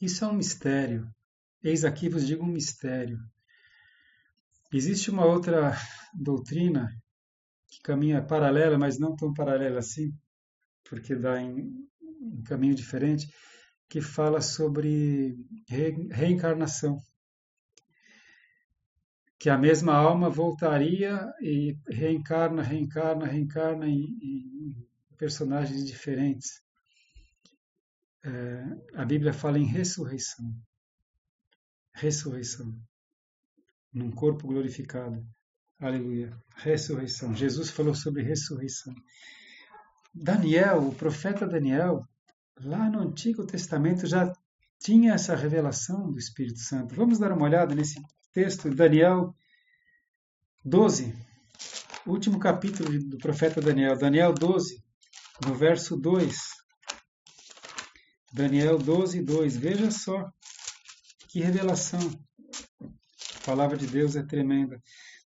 Isso 0.00 0.24
é 0.24 0.28
um 0.28 0.34
mistério. 0.34 1.12
Eis 1.60 1.84
aqui 1.84 2.08
vos 2.08 2.24
digo 2.24 2.44
um 2.44 2.52
mistério. 2.52 3.18
Existe 4.72 5.10
uma 5.10 5.24
outra 5.24 5.76
doutrina 6.14 6.88
que 7.68 7.80
caminha 7.82 8.24
paralela, 8.24 8.78
mas 8.78 9.00
não 9.00 9.16
tão 9.16 9.34
paralela 9.34 9.80
assim, 9.80 10.12
porque 10.88 11.16
dá 11.16 11.42
em 11.42 11.74
um 12.20 12.40
caminho 12.44 12.76
diferente, 12.76 13.26
que 13.88 14.00
fala 14.00 14.40
sobre 14.40 15.34
reencarnação. 15.68 17.02
Que 19.40 19.50
a 19.50 19.58
mesma 19.58 19.92
alma 19.92 20.30
voltaria 20.30 21.20
e 21.42 21.76
reencarna, 21.88 22.62
reencarna, 22.62 23.26
reencarna 23.26 23.88
em, 23.88 24.04
em 24.22 24.86
personagens 25.18 25.84
diferentes. 25.84 26.63
É, 28.24 28.64
a 28.94 29.04
Bíblia 29.04 29.32
fala 29.32 29.58
em 29.58 29.66
ressurreição. 29.66 30.46
Ressurreição. 31.92 32.74
Num 33.92 34.10
corpo 34.10 34.46
glorificado. 34.46 35.22
Aleluia. 35.78 36.34
Ressurreição. 36.56 37.34
Jesus 37.34 37.68
falou 37.70 37.94
sobre 37.94 38.22
ressurreição. 38.22 38.94
Daniel, 40.14 40.88
o 40.88 40.94
profeta 40.94 41.46
Daniel, 41.46 42.08
lá 42.60 42.88
no 42.88 43.00
Antigo 43.00 43.44
Testamento 43.44 44.06
já 44.06 44.32
tinha 44.78 45.14
essa 45.14 45.34
revelação 45.34 46.10
do 46.10 46.18
Espírito 46.18 46.60
Santo. 46.60 46.94
Vamos 46.94 47.18
dar 47.18 47.32
uma 47.32 47.44
olhada 47.44 47.74
nesse 47.74 48.00
texto, 48.32 48.70
Daniel 48.70 49.34
12, 50.64 51.14
último 52.06 52.38
capítulo 52.38 52.90
do 53.08 53.18
profeta 53.18 53.60
Daniel, 53.60 53.98
Daniel 53.98 54.32
12, 54.32 54.82
no 55.46 55.54
verso 55.54 55.96
2. 55.96 56.53
Daniel 58.34 58.78
12, 58.78 59.22
2. 59.22 59.56
Veja 59.56 59.92
só 59.92 60.28
que 61.28 61.38
revelação. 61.38 62.00
A 62.82 63.46
palavra 63.46 63.76
de 63.76 63.86
Deus 63.86 64.16
é 64.16 64.24
tremenda. 64.24 64.82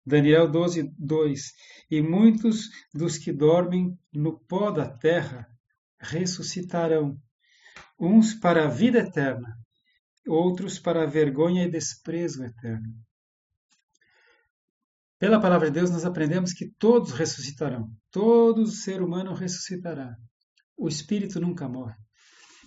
Daniel 0.05 0.51
12, 0.51 0.93
2. 0.99 1.53
E 1.89 2.03
muitos 2.03 2.69
dos 2.93 3.17
que 3.17 3.33
dormem 3.33 3.97
no 4.13 4.37
pó 4.41 4.73
da 4.73 4.89
terra 4.89 5.47
ressuscitarão, 6.01 7.17
uns 7.97 8.35
para 8.35 8.65
a 8.65 8.69
vida 8.69 8.99
eterna, 8.99 9.57
outros 10.27 10.81
para 10.81 11.05
a 11.05 11.07
vergonha 11.07 11.63
e 11.63 11.71
desprezo 11.71 12.43
eterno. 12.43 12.93
Pela 15.17 15.41
palavra 15.41 15.71
de 15.71 15.79
Deus, 15.79 15.93
nós 15.93 16.05
aprendemos 16.05 16.53
que 16.53 16.73
todos 16.77 17.13
ressuscitarão, 17.13 17.89
todo 18.11 18.67
ser 18.67 19.01
humano 19.01 19.33
ressuscitará. 19.33 20.17
O 20.77 20.89
espírito 20.89 21.41
nunca 21.41 21.69
morre, 21.69 21.95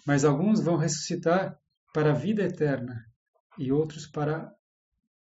mas 0.10 0.26
alguns 0.26 0.60
vão 0.60 0.76
ressuscitar 0.76 1.56
para 1.94 2.10
a 2.10 2.16
vida 2.16 2.42
eterna 2.42 3.06
e 3.60 3.72
outros 3.72 4.08
para 4.08 4.52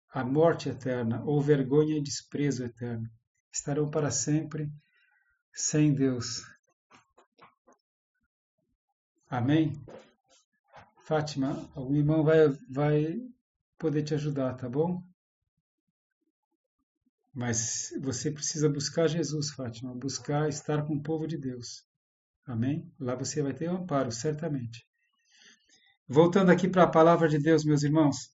a 0.10 0.24
morte 0.24 0.70
eterna, 0.70 1.24
ou 1.24 1.40
vergonha 1.40 1.96
e 1.96 2.02
desprezo 2.02 2.66
eterno. 2.66 3.08
Estarão 3.54 3.92
para 3.92 4.10
sempre 4.10 4.74
sem 5.54 5.94
Deus. 5.94 6.42
Amém? 9.30 9.80
Fátima, 11.06 11.70
algum 11.76 11.96
irmão 11.98 12.24
vai, 12.24 12.50
vai 12.68 13.22
poder 13.78 14.02
te 14.02 14.16
ajudar, 14.16 14.56
tá 14.56 14.68
bom? 14.68 15.04
Mas 17.32 17.94
você 18.02 18.32
precisa 18.32 18.68
buscar 18.68 19.08
Jesus, 19.08 19.52
Fátima, 19.52 19.94
buscar 19.94 20.50
estar 20.50 20.88
com 20.88 20.96
o 20.96 21.04
povo 21.04 21.28
de 21.28 21.38
Deus. 21.38 21.86
Amém? 22.46 22.92
Lá 23.00 23.16
você 23.16 23.42
vai 23.42 23.54
ter 23.54 23.68
amparo, 23.68 24.12
certamente. 24.12 24.86
Voltando 26.08 26.52
aqui 26.52 26.68
para 26.68 26.84
a 26.84 26.90
palavra 26.90 27.30
de 27.30 27.40
Deus, 27.40 27.64
meus 27.64 27.84
irmãos. 27.84 28.30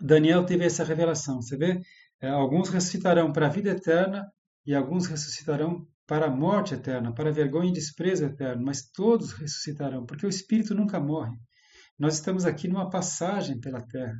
Daniel 0.00 0.44
teve 0.44 0.64
essa 0.64 0.84
revelação. 0.84 1.40
Você 1.40 1.56
vê? 1.56 1.80
É, 2.20 2.28
alguns 2.28 2.68
ressuscitarão 2.68 3.32
para 3.32 3.46
a 3.46 3.50
vida 3.50 3.70
eterna 3.70 4.26
e 4.66 4.74
alguns 4.74 5.06
ressuscitarão 5.06 5.86
para 6.06 6.26
a 6.26 6.30
morte 6.30 6.74
eterna, 6.74 7.14
para 7.14 7.30
a 7.30 7.32
vergonha 7.32 7.70
e 7.70 7.72
desprezo 7.72 8.24
eterno. 8.24 8.64
Mas 8.64 8.90
todos 8.90 9.32
ressuscitarão, 9.32 10.04
porque 10.04 10.26
o 10.26 10.28
espírito 10.28 10.74
nunca 10.74 11.00
morre. 11.00 11.36
Nós 11.98 12.14
estamos 12.14 12.44
aqui 12.44 12.68
numa 12.68 12.90
passagem 12.90 13.60
pela 13.60 13.80
terra. 13.80 14.18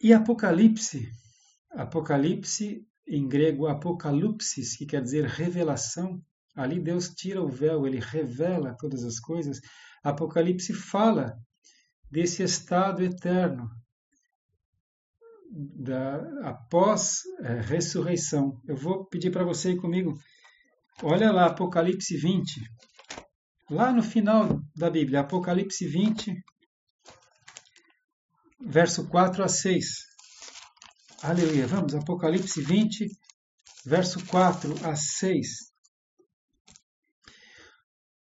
E 0.00 0.12
Apocalipse, 0.12 1.10
Apocalipse 1.70 2.86
em 3.06 3.28
grego 3.28 3.66
apocalipsis, 3.66 4.76
que 4.76 4.86
quer 4.86 5.02
dizer 5.02 5.24
revelação, 5.26 6.22
ali 6.54 6.80
Deus 6.80 7.08
tira 7.08 7.42
o 7.42 7.48
véu, 7.48 7.86
ele 7.86 7.98
revela 7.98 8.76
todas 8.78 9.04
as 9.04 9.18
coisas. 9.18 9.60
Apocalipse 10.02 10.72
fala 10.72 11.34
desse 12.10 12.42
estado 12.42 13.02
eterno 13.02 13.70
da 15.52 16.16
após 16.48 17.20
é, 17.40 17.60
ressurreição. 17.60 18.60
Eu 18.66 18.76
vou 18.76 19.06
pedir 19.06 19.30
para 19.30 19.44
você 19.44 19.72
ir 19.72 19.80
comigo. 19.80 20.18
Olha 21.02 21.30
lá 21.30 21.46
Apocalipse 21.46 22.16
20. 22.16 22.60
Lá 23.70 23.92
no 23.92 24.02
final 24.02 24.60
da 24.76 24.90
Bíblia, 24.90 25.20
Apocalipse 25.20 25.86
20, 25.86 26.34
verso 28.60 29.08
4 29.08 29.42
a 29.42 29.48
6. 29.48 29.86
Aleluia. 31.22 31.66
Vamos, 31.66 31.94
Apocalipse 31.94 32.60
20, 32.60 33.06
verso 33.86 34.24
4 34.26 34.86
a 34.86 34.94
6. 34.94 35.71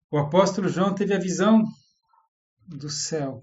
O 0.10 0.18
apóstolo 0.18 0.70
João 0.70 0.96
teve 0.96 1.14
a 1.14 1.20
visão 1.20 1.64
do 2.66 2.90
céu. 2.90 3.42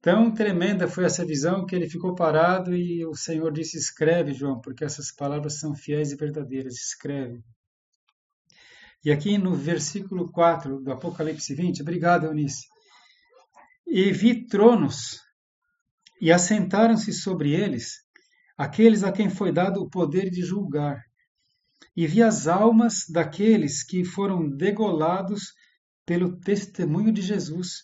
Tão 0.00 0.32
tremenda 0.32 0.86
foi 0.86 1.04
essa 1.04 1.24
visão 1.24 1.66
que 1.66 1.74
ele 1.74 1.88
ficou 1.88 2.14
parado 2.14 2.76
e 2.76 3.04
o 3.04 3.14
Senhor 3.14 3.52
disse: 3.52 3.76
Escreve, 3.76 4.32
João, 4.32 4.60
porque 4.60 4.84
essas 4.84 5.10
palavras 5.10 5.58
são 5.58 5.74
fiéis 5.74 6.12
e 6.12 6.16
verdadeiras. 6.16 6.74
Escreve. 6.74 7.42
E 9.04 9.10
aqui 9.10 9.36
no 9.36 9.54
versículo 9.54 10.30
4 10.30 10.80
do 10.80 10.92
Apocalipse 10.92 11.54
20, 11.54 11.82
obrigado, 11.82 12.26
Eunice. 12.26 12.66
E 13.86 14.12
vi 14.12 14.46
tronos, 14.46 15.20
e 16.20 16.30
assentaram-se 16.30 17.12
sobre 17.12 17.52
eles 17.52 18.04
aqueles 18.56 19.02
a 19.02 19.10
quem 19.10 19.28
foi 19.28 19.52
dado 19.52 19.82
o 19.82 19.90
poder 19.90 20.30
de 20.30 20.42
julgar 20.42 21.02
e 21.96 22.06
vi 22.06 22.22
as 22.22 22.46
almas 22.48 23.06
daqueles 23.08 23.84
que 23.84 24.04
foram 24.04 24.48
degolados 24.48 25.52
pelo 26.04 26.38
testemunho 26.40 27.12
de 27.12 27.22
Jesus 27.22 27.82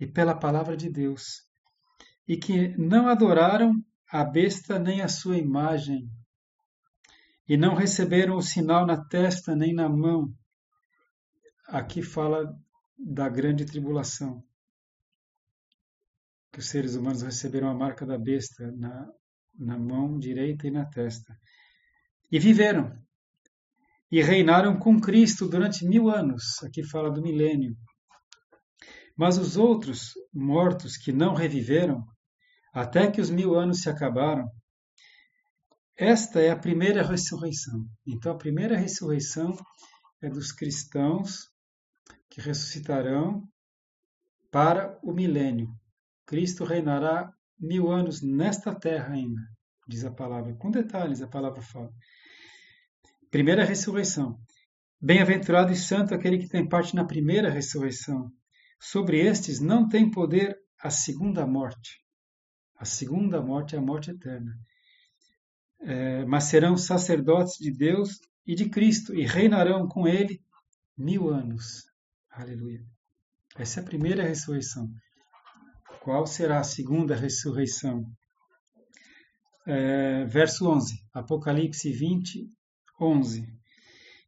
e 0.00 0.06
pela 0.06 0.38
palavra 0.38 0.76
de 0.76 0.88
Deus, 0.88 1.42
e 2.26 2.36
que 2.36 2.68
não 2.78 3.08
adoraram 3.08 3.72
a 4.10 4.24
besta 4.24 4.78
nem 4.78 5.02
a 5.02 5.08
sua 5.08 5.36
imagem, 5.36 6.08
e 7.48 7.56
não 7.56 7.74
receberam 7.74 8.36
o 8.36 8.42
sinal 8.42 8.86
na 8.86 9.02
testa 9.04 9.56
nem 9.56 9.74
na 9.74 9.88
mão. 9.88 10.32
Aqui 11.66 12.02
fala 12.02 12.54
da 12.96 13.28
grande 13.28 13.64
tribulação, 13.64 14.42
que 16.52 16.60
os 16.60 16.68
seres 16.68 16.94
humanos 16.94 17.22
receberam 17.22 17.68
a 17.68 17.74
marca 17.74 18.06
da 18.06 18.18
besta 18.18 18.70
na, 18.72 19.10
na 19.58 19.78
mão 19.78 20.18
direita 20.18 20.66
e 20.66 20.70
na 20.70 20.86
testa. 20.86 21.36
E 22.30 22.38
viveram 22.38 22.96
e 24.10 24.22
reinaram 24.22 24.78
com 24.78 25.00
Cristo 25.00 25.48
durante 25.48 25.86
mil 25.86 26.08
anos. 26.08 26.62
Aqui 26.62 26.82
fala 26.82 27.10
do 27.10 27.22
milênio. 27.22 27.76
Mas 29.16 29.36
os 29.36 29.56
outros 29.56 30.12
mortos 30.32 30.96
que 30.96 31.12
não 31.12 31.34
reviveram, 31.34 32.04
até 32.72 33.10
que 33.10 33.20
os 33.20 33.30
mil 33.30 33.54
anos 33.54 33.80
se 33.82 33.90
acabaram, 33.90 34.48
esta 35.96 36.40
é 36.40 36.50
a 36.50 36.56
primeira 36.56 37.02
ressurreição. 37.02 37.84
Então, 38.06 38.30
a 38.32 38.38
primeira 38.38 38.76
ressurreição 38.76 39.52
é 40.22 40.30
dos 40.30 40.52
cristãos 40.52 41.48
que 42.30 42.40
ressuscitarão 42.40 43.42
para 44.50 44.98
o 45.02 45.12
milênio. 45.12 45.68
Cristo 46.24 46.64
reinará 46.64 47.32
mil 47.58 47.90
anos 47.90 48.22
nesta 48.22 48.72
terra 48.72 49.12
ainda, 49.14 49.40
diz 49.88 50.04
a 50.04 50.10
palavra. 50.10 50.54
Com 50.54 50.70
detalhes, 50.70 51.20
a 51.20 51.26
palavra 51.26 51.60
fala. 51.60 51.90
Primeira 53.30 53.62
ressurreição. 53.62 54.40
Bem-aventurado 54.98 55.70
e 55.70 55.76
santo 55.76 56.14
aquele 56.14 56.38
que 56.38 56.48
tem 56.48 56.66
parte 56.66 56.96
na 56.96 57.04
primeira 57.04 57.50
ressurreição. 57.50 58.32
Sobre 58.80 59.20
estes 59.20 59.60
não 59.60 59.86
tem 59.86 60.10
poder 60.10 60.58
a 60.80 60.88
segunda 60.88 61.46
morte. 61.46 62.02
A 62.74 62.86
segunda 62.86 63.42
morte 63.42 63.74
é 63.74 63.78
a 63.78 63.82
morte 63.82 64.10
eterna. 64.10 64.58
É, 65.80 66.24
mas 66.24 66.44
serão 66.44 66.74
sacerdotes 66.74 67.58
de 67.58 67.70
Deus 67.70 68.18
e 68.46 68.54
de 68.54 68.70
Cristo 68.70 69.14
e 69.14 69.26
reinarão 69.26 69.86
com 69.86 70.08
ele 70.08 70.40
mil 70.96 71.28
anos. 71.28 71.84
Aleluia. 72.30 72.82
Essa 73.58 73.80
é 73.80 73.82
a 73.82 73.86
primeira 73.86 74.22
ressurreição. 74.22 74.90
Qual 76.00 76.26
será 76.26 76.60
a 76.60 76.64
segunda 76.64 77.14
ressurreição? 77.14 78.10
É, 79.66 80.24
verso 80.24 80.66
11, 80.66 80.94
Apocalipse 81.12 81.92
20, 81.92 82.50
11. 83.00 83.46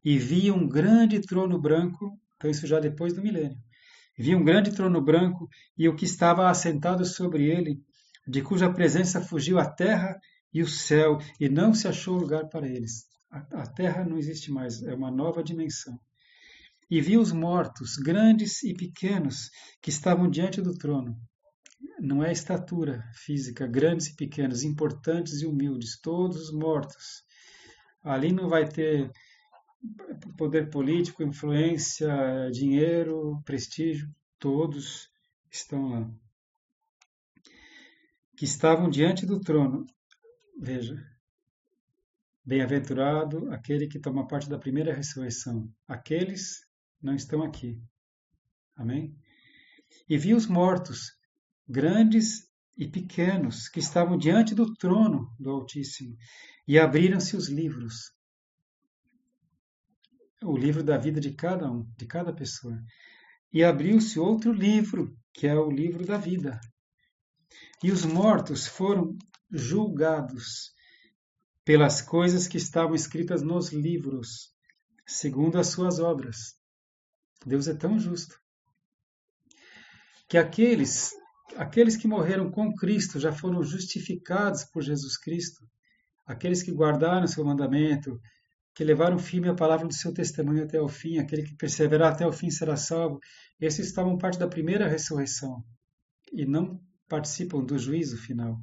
E 0.03 0.17
vi 0.17 0.51
um 0.51 0.67
grande 0.67 1.19
trono 1.21 1.59
branco, 1.59 2.17
então 2.35 2.49
isso 2.49 2.65
já 2.65 2.79
depois 2.79 3.13
do 3.13 3.21
milênio. 3.21 3.57
Vi 4.17 4.35
um 4.35 4.43
grande 4.43 4.71
trono 4.71 5.01
branco 5.01 5.47
e 5.77 5.87
o 5.87 5.95
que 5.95 6.05
estava 6.05 6.49
assentado 6.49 7.05
sobre 7.05 7.49
ele, 7.49 7.79
de 8.27 8.41
cuja 8.41 8.71
presença 8.71 9.21
fugiu 9.21 9.59
a 9.59 9.65
terra 9.65 10.19
e 10.53 10.61
o 10.61 10.67
céu, 10.67 11.17
e 11.39 11.47
não 11.47 11.73
se 11.73 11.87
achou 11.87 12.17
lugar 12.17 12.47
para 12.49 12.67
eles. 12.67 13.05
A, 13.31 13.61
a 13.61 13.67
terra 13.67 14.03
não 14.03 14.17
existe 14.17 14.51
mais, 14.51 14.83
é 14.83 14.93
uma 14.93 15.09
nova 15.09 15.43
dimensão. 15.43 15.99
E 16.89 16.99
vi 16.99 17.17
os 17.17 17.31
mortos, 17.31 17.95
grandes 17.95 18.63
e 18.63 18.73
pequenos, 18.73 19.49
que 19.81 19.89
estavam 19.89 20.29
diante 20.29 20.61
do 20.61 20.77
trono. 20.77 21.17
Não 21.99 22.23
é 22.23 22.31
estatura 22.31 23.03
física, 23.13 23.65
grandes 23.65 24.07
e 24.07 24.15
pequenos, 24.15 24.63
importantes 24.63 25.41
e 25.41 25.45
humildes, 25.45 25.99
todos 26.01 26.51
mortos 26.51 27.23
Ali 28.03 28.31
não 28.31 28.49
vai 28.49 28.67
ter 28.67 29.11
poder 30.37 30.69
político, 30.69 31.23
influência, 31.23 32.09
dinheiro, 32.51 33.41
prestígio, 33.43 34.09
todos 34.39 35.09
estão 35.49 35.89
lá. 35.89 36.11
Que 38.35 38.45
estavam 38.45 38.89
diante 38.89 39.25
do 39.25 39.39
trono. 39.39 39.85
Veja, 40.59 40.95
bem-aventurado 42.43 43.51
aquele 43.51 43.87
que 43.87 43.99
toma 43.99 44.27
parte 44.27 44.49
da 44.49 44.59
primeira 44.59 44.93
ressurreição. 44.93 45.71
Aqueles 45.87 46.65
não 47.01 47.15
estão 47.15 47.43
aqui. 47.43 47.81
Amém? 48.75 49.15
E 50.07 50.17
vi 50.17 50.33
os 50.33 50.47
mortos, 50.47 51.17
grandes 51.67 52.49
e 52.77 52.87
pequenos, 52.87 53.67
que 53.67 53.79
estavam 53.79 54.17
diante 54.17 54.55
do 54.55 54.73
trono 54.73 55.33
do 55.39 55.51
Altíssimo, 55.51 56.15
e 56.71 56.79
abriram-se 56.79 57.35
os 57.35 57.49
livros. 57.49 58.13
O 60.41 60.55
livro 60.55 60.81
da 60.81 60.97
vida 60.97 61.19
de 61.19 61.33
cada 61.33 61.69
um, 61.69 61.83
de 61.97 62.05
cada 62.05 62.31
pessoa. 62.31 62.81
E 63.51 63.61
abriu-se 63.61 64.17
outro 64.17 64.53
livro, 64.53 65.13
que 65.33 65.47
é 65.47 65.53
o 65.53 65.69
livro 65.69 66.05
da 66.05 66.17
vida. 66.17 66.61
E 67.83 67.91
os 67.91 68.05
mortos 68.05 68.67
foram 68.67 69.17
julgados 69.51 70.71
pelas 71.65 72.01
coisas 72.01 72.47
que 72.47 72.55
estavam 72.55 72.95
escritas 72.95 73.41
nos 73.41 73.73
livros, 73.73 74.55
segundo 75.05 75.59
as 75.59 75.67
suas 75.67 75.99
obras. 75.99 76.55
Deus 77.45 77.67
é 77.67 77.73
tão 77.75 77.99
justo 77.99 78.39
que 80.29 80.37
aqueles 80.37 81.11
aqueles 81.57 81.97
que 81.97 82.07
morreram 82.07 82.49
com 82.49 82.73
Cristo 82.73 83.19
já 83.19 83.33
foram 83.33 83.61
justificados 83.61 84.63
por 84.63 84.81
Jesus 84.81 85.17
Cristo 85.17 85.69
aqueles 86.31 86.63
que 86.63 86.71
guardaram 86.71 87.27
seu 87.27 87.43
mandamento, 87.43 88.19
que 88.73 88.83
levaram 88.83 89.19
firme 89.19 89.49
a 89.49 89.53
palavra 89.53 89.87
do 89.87 89.93
seu 89.93 90.13
testemunho 90.13 90.63
até 90.63 90.79
o 90.79 90.87
fim, 90.87 91.17
aquele 91.17 91.43
que 91.43 91.55
perseverar 91.55 92.13
até 92.13 92.25
o 92.25 92.31
fim 92.31 92.49
será 92.49 92.77
salvo. 92.77 93.19
Esses 93.59 93.87
estavam 93.87 94.17
parte 94.17 94.39
da 94.39 94.47
primeira 94.47 94.87
ressurreição 94.87 95.63
e 96.31 96.45
não 96.45 96.81
participam 97.07 97.63
do 97.63 97.77
juízo 97.77 98.17
final. 98.17 98.57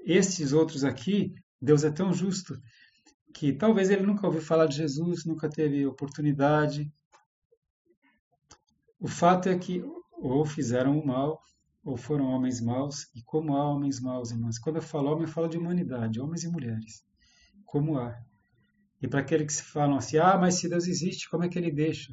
Estes 0.00 0.52
outros 0.52 0.84
aqui, 0.84 1.32
Deus 1.60 1.82
é 1.82 1.90
tão 1.90 2.12
justo 2.12 2.60
que 3.34 3.52
talvez 3.52 3.90
ele 3.90 4.04
nunca 4.04 4.26
ouviu 4.26 4.42
falar 4.42 4.66
de 4.66 4.76
Jesus, 4.76 5.24
nunca 5.24 5.48
teve 5.48 5.86
oportunidade. 5.86 6.92
O 9.00 9.08
fato 9.08 9.48
é 9.48 9.58
que 9.58 9.82
ou 10.12 10.44
fizeram 10.44 10.98
o 10.98 11.06
mal, 11.06 11.40
ou 11.88 11.96
foram 11.96 12.26
homens 12.26 12.60
maus, 12.60 13.08
e 13.14 13.22
como 13.22 13.56
há 13.56 13.66
homens 13.66 13.98
maus, 13.98 14.30
irmãos. 14.30 14.58
Quando 14.58 14.76
eu 14.76 14.82
falo 14.82 15.10
homem, 15.10 15.24
eu 15.24 15.32
falo 15.32 15.48
de 15.48 15.56
humanidade, 15.56 16.20
homens 16.20 16.44
e 16.44 16.48
mulheres. 16.48 17.02
Como 17.64 17.96
há. 17.96 18.14
E 19.00 19.08
para 19.08 19.20
aqueles 19.20 19.46
que 19.46 19.52
se 19.54 19.62
falam 19.62 19.96
assim, 19.96 20.18
ah, 20.18 20.36
mas 20.36 20.56
se 20.56 20.68
Deus 20.68 20.86
existe, 20.86 21.30
como 21.30 21.44
é 21.44 21.48
que 21.48 21.58
ele 21.58 21.72
deixa? 21.72 22.12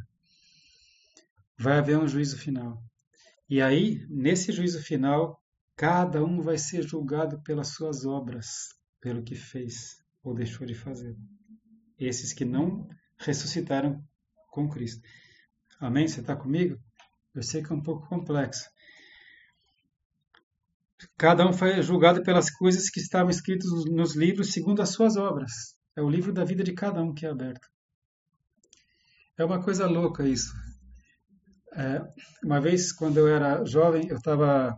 Vai 1.57 1.77
haver 1.77 1.97
um 1.97 2.07
juízo 2.07 2.37
final. 2.37 2.81
E 3.49 3.61
aí, 3.61 3.99
nesse 4.09 4.53
juízo 4.53 4.81
final, 4.81 5.43
cada 5.75 6.23
um 6.23 6.39
vai 6.39 6.57
ser 6.57 6.81
julgado 6.81 7.41
pelas 7.41 7.73
suas 7.73 8.05
obras, 8.05 8.69
pelo 9.01 9.23
que 9.23 9.35
fez 9.35 9.97
ou 10.23 10.33
deixou 10.33 10.65
de 10.65 10.73
fazer. 10.73 11.17
Esses 11.99 12.31
que 12.31 12.45
não 12.45 12.87
ressuscitaram 13.17 14.01
com 14.51 14.69
Cristo. 14.69 15.05
Amém? 15.81 16.07
Você 16.07 16.21
está 16.21 16.33
comigo? 16.33 16.79
Eu 17.33 17.43
sei 17.43 17.61
que 17.61 17.73
é 17.73 17.75
um 17.75 17.83
pouco 17.83 18.07
complexo. 18.07 18.69
Cada 21.17 21.47
um 21.47 21.53
foi 21.53 21.81
julgado 21.81 22.23
pelas 22.23 22.49
coisas 22.49 22.89
que 22.89 22.99
estavam 22.99 23.29
escritas 23.29 23.69
nos 23.85 24.15
livros 24.15 24.51
segundo 24.51 24.81
as 24.81 24.89
suas 24.89 25.15
obras. 25.17 25.51
É 25.95 26.01
o 26.01 26.09
livro 26.09 26.33
da 26.33 26.43
vida 26.43 26.63
de 26.63 26.73
cada 26.73 27.01
um 27.01 27.13
que 27.13 27.25
é 27.25 27.29
aberto. 27.29 27.67
É 29.37 29.43
uma 29.43 29.61
coisa 29.61 29.87
louca 29.87 30.27
isso. 30.27 30.53
É, 31.73 32.01
uma 32.43 32.61
vez, 32.61 32.93
quando 32.93 33.17
eu 33.17 33.27
era 33.27 33.65
jovem, 33.65 34.07
eu 34.07 34.17
estava 34.17 34.77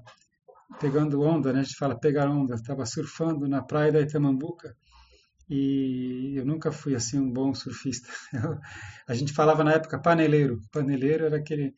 pegando 0.79 1.21
onda, 1.21 1.53
né? 1.53 1.59
a 1.59 1.63
gente 1.63 1.75
fala 1.75 1.99
pegar 1.99 2.29
onda, 2.29 2.55
estava 2.55 2.85
surfando 2.85 3.47
na 3.47 3.61
praia 3.61 3.91
da 3.91 4.01
Itamambuca 4.01 4.75
e 5.49 6.33
eu 6.35 6.45
nunca 6.45 6.71
fui 6.71 6.95
assim 6.95 7.19
um 7.19 7.31
bom 7.31 7.53
surfista. 7.53 8.09
Eu, 8.33 8.57
a 9.07 9.13
gente 9.13 9.31
falava 9.31 9.63
na 9.63 9.73
época 9.73 10.01
paneleiro. 10.01 10.59
Paneleiro 10.71 11.25
era 11.25 11.37
aquele 11.37 11.73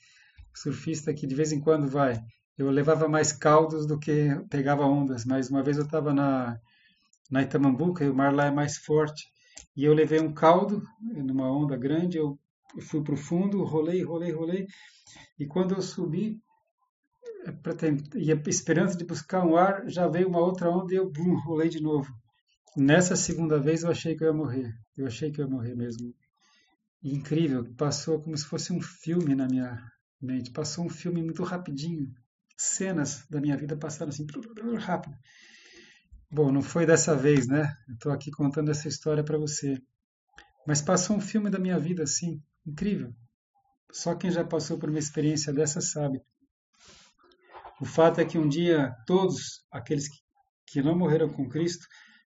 surfista 0.55 1.13
que 1.13 1.27
de 1.27 1.35
vez 1.35 1.51
em 1.51 1.59
quando 1.59 1.88
vai. 1.88 2.19
Eu 2.60 2.69
levava 2.69 3.08
mais 3.08 3.32
caldos 3.32 3.88
do 3.88 3.98
que 3.98 4.36
pegava 4.50 4.84
ondas, 4.84 5.24
mas 5.24 5.50
uma 5.50 5.63
vez 5.63 5.78
eu 5.78 5.86
estava 5.86 6.13
na, 6.13 6.60
na 7.32 7.41
Itamambuca 7.41 8.04
e 8.04 8.10
o 8.10 8.13
mar 8.13 8.36
lá 8.36 8.48
é 8.48 8.52
mais 8.52 8.76
forte. 8.76 9.24
E 9.78 9.86
eu 9.86 9.93
levei 9.93 10.19
um 10.19 10.34
caldo 10.34 10.84
numa 11.00 11.50
onda 11.50 11.78
grande, 11.78 12.17
eu 12.17 12.38
fui 12.82 13.02
para 13.02 13.13
o 13.13 13.17
fundo, 13.17 13.63
rolei, 13.63 14.04
rolei, 14.04 14.34
rolei. 14.34 14.67
E 15.39 15.45
quando 15.48 15.74
eu 15.74 15.82
subi, 15.82 16.38
é 17.45 18.19
e 18.19 18.30
a 18.30 18.36
esperança 18.48 18.98
de 18.98 19.06
buscar 19.06 19.45
um 19.45 19.56
ar, 19.56 19.88
já 19.88 20.06
veio 20.10 20.28
uma 20.28 20.39
outra 20.39 20.69
onda 20.69 20.93
e 20.93 20.98
eu 20.98 21.10
bum, 21.10 21.39
rolei 21.39 21.69
de 21.69 21.82
novo. 21.82 22.12
Nessa 22.76 23.15
segunda 23.15 23.58
vez 23.58 23.84
eu 23.84 23.89
achei 23.89 24.17
que 24.17 24.24
eu 24.26 24.28
ia 24.28 24.34
morrer. 24.34 24.69
Eu 24.98 25.08
achei 25.08 25.32
que 25.32 25.39
eu 25.39 25.45
ia 25.45 25.52
morrer 25.52 25.76
mesmo. 25.76 26.13
Incrível, 27.02 27.74
passou 27.78 28.22
como 28.22 28.38
se 28.38 28.43
fosse 28.43 28.74
um 28.74 28.82
filme 28.82 29.34
na 29.34 29.48
minha 29.48 29.82
mente. 30.22 30.52
Passou 30.52 30.84
um 30.84 30.89
filme 30.89 31.24
muito 31.24 31.41
rapidinho. 31.43 32.13
Cenas 32.62 33.26
da 33.30 33.39
minha 33.39 33.56
vida 33.56 33.78
passaram 33.78 34.10
assim, 34.10 34.26
rápido. 34.78 35.15
Bom, 36.30 36.52
não 36.52 36.62
foi 36.62 36.86
dessa 36.86 37.15
vez, 37.15 37.48
né? 37.48 37.74
Estou 37.89 38.12
aqui 38.12 38.30
contando 38.32 38.69
essa 38.69 38.88
história 38.88 39.24
para 39.24 39.38
você. 39.38 39.82
Mas 40.67 40.82
passou 40.82 41.15
um 41.15 41.22
filme 41.22 41.50
da 41.50 41.58
minha 41.58 41.80
vida 41.80 42.04
assim, 42.04 42.43
incrível. 42.65 43.13
Só 43.91 44.13
quem 44.13 44.30
já 44.30 44.43
passou 44.43 44.78
por 44.78 44.89
uma 44.89 45.00
experiência 45.00 45.54
dessa 45.54 45.82
sabe. 45.82 46.22
O 47.82 47.86
fato 47.86 48.19
é 48.19 48.26
que 48.26 48.38
um 48.38 48.48
dia 48.48 48.93
todos 49.08 49.65
aqueles 49.72 50.08
que 50.67 50.82
não 50.82 50.98
morreram 50.98 51.30
com 51.30 51.48
Cristo 51.48 51.88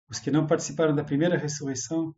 os 0.09 0.19
que 0.19 0.31
não 0.31 0.47
participaram 0.47 0.95
da 0.95 1.03
primeira 1.03 1.37
ressurreição 1.37 2.15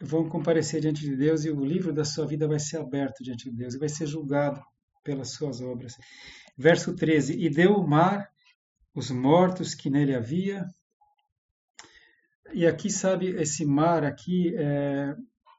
vão 0.00 0.28
comparecer 0.28 0.80
diante 0.80 1.00
de 1.00 1.16
Deus 1.16 1.44
e 1.44 1.50
o 1.50 1.64
livro 1.64 1.92
da 1.92 2.04
sua 2.04 2.26
vida 2.26 2.46
vai 2.46 2.60
ser 2.60 2.76
aberto 2.76 3.22
diante 3.22 3.50
de 3.50 3.56
Deus 3.56 3.74
e 3.74 3.78
vai 3.78 3.88
ser 3.88 4.06
julgado 4.06 4.62
pelas 5.02 5.32
suas 5.32 5.60
obras. 5.60 5.94
Verso 6.58 6.96
13: 6.96 7.38
E 7.38 7.48
deu 7.48 7.76
o 7.76 7.86
mar 7.86 8.28
os 8.92 9.12
mortos 9.12 9.76
que 9.76 9.88
nele 9.88 10.12
havia. 10.12 10.66
E 12.52 12.66
aqui, 12.66 12.90
sabe, 12.90 13.28
esse 13.28 13.64
mar 13.64 14.02
aqui 14.02 14.56
é, 14.56 15.14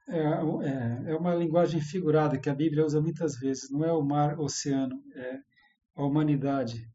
é, 0.09 0.17
é, 0.17 1.11
é 1.11 1.15
uma 1.15 1.33
linguagem 1.33 1.79
figurada 1.79 2.37
que 2.37 2.49
a 2.49 2.55
Bíblia 2.55 2.85
usa 2.85 2.99
muitas 2.99 3.39
vezes. 3.39 3.69
Não 3.69 3.85
é 3.85 3.93
o 3.93 4.01
mar, 4.01 4.37
oceano, 4.37 5.01
é 5.15 5.39
a 5.95 6.03
humanidade. 6.03 6.85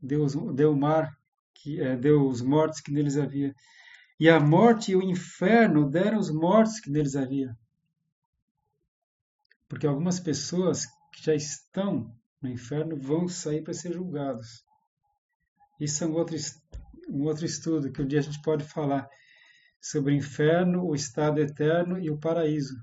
Deus 0.00 0.34
deu 0.54 0.72
o 0.72 0.76
mar 0.76 1.16
que 1.54 1.80
é, 1.80 1.96
deu 1.96 2.26
os 2.26 2.42
mortos 2.42 2.80
que 2.80 2.90
neles 2.90 3.16
havia. 3.16 3.54
E 4.18 4.28
a 4.28 4.40
morte 4.40 4.90
e 4.90 4.96
o 4.96 5.02
inferno 5.02 5.88
deram 5.88 6.18
os 6.18 6.30
mortos 6.32 6.80
que 6.80 6.90
neles 6.90 7.14
havia. 7.14 7.56
Porque 9.68 9.86
algumas 9.86 10.18
pessoas 10.18 10.86
que 11.12 11.22
já 11.22 11.34
estão 11.34 12.12
no 12.42 12.50
inferno 12.50 12.96
vão 12.96 13.28
sair 13.28 13.62
para 13.62 13.72
ser 13.72 13.92
julgados. 13.92 14.64
Isso 15.80 16.04
é 16.04 16.06
um 16.06 16.12
outro, 16.12 16.36
um 17.08 17.22
outro 17.22 17.44
estudo 17.44 17.90
que 17.92 18.02
um 18.02 18.06
dia 18.06 18.18
a 18.18 18.22
gente 18.22 18.42
pode 18.42 18.64
falar 18.64 19.08
sobre 19.80 20.12
o 20.12 20.16
inferno, 20.16 20.84
o 20.84 20.94
estado 20.94 21.40
eterno 21.40 21.98
e 21.98 22.10
o 22.10 22.18
paraíso. 22.18 22.74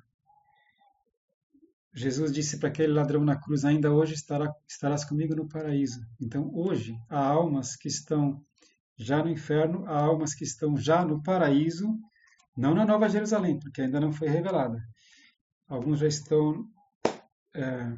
Jesus 1.94 2.32
disse 2.32 2.60
para 2.60 2.70
aquele 2.70 2.94
ladrão 2.94 3.24
na 3.24 3.40
cruz: 3.40 3.66
Ainda 3.66 3.92
hoje 3.92 4.14
estará, 4.14 4.54
estarás 4.68 5.04
comigo 5.04 5.36
no 5.36 5.48
paraíso. 5.48 6.00
Então, 6.20 6.50
hoje, 6.54 6.96
há 7.10 7.20
almas 7.20 7.76
que 7.76 7.88
estão 7.88 8.44
já 8.98 9.24
no 9.24 9.30
inferno, 9.30 9.86
há 9.88 9.98
almas 9.98 10.34
que 10.34 10.44
estão 10.44 10.78
já 10.78 11.04
no 11.04 11.24
paraíso, 11.24 11.88
não 12.56 12.76
na 12.76 12.86
Nova 12.86 13.10
Jerusalém, 13.10 13.58
porque 13.58 13.82
ainda 13.82 14.00
não 14.00 14.12
foi 14.12 14.28
revelada. 14.28 14.78
Alguns 15.68 16.00
já 16.00 16.08
estão 16.08 16.66
é, 17.56 17.94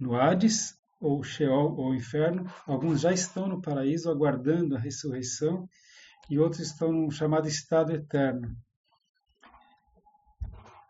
no 0.00 0.18
Hades, 0.18 0.74
ou 0.98 1.22
Sheol, 1.22 1.76
ou 1.76 1.94
Inferno. 1.94 2.50
Alguns 2.66 3.02
já 3.02 3.12
estão 3.12 3.46
no 3.46 3.60
paraíso, 3.60 4.10
aguardando 4.10 4.74
a 4.74 4.80
ressurreição, 4.80 5.68
e 6.28 6.38
outros 6.38 6.60
estão 6.60 6.90
no 6.90 7.10
chamado 7.10 7.46
estado 7.46 7.92
eterno. 7.92 8.56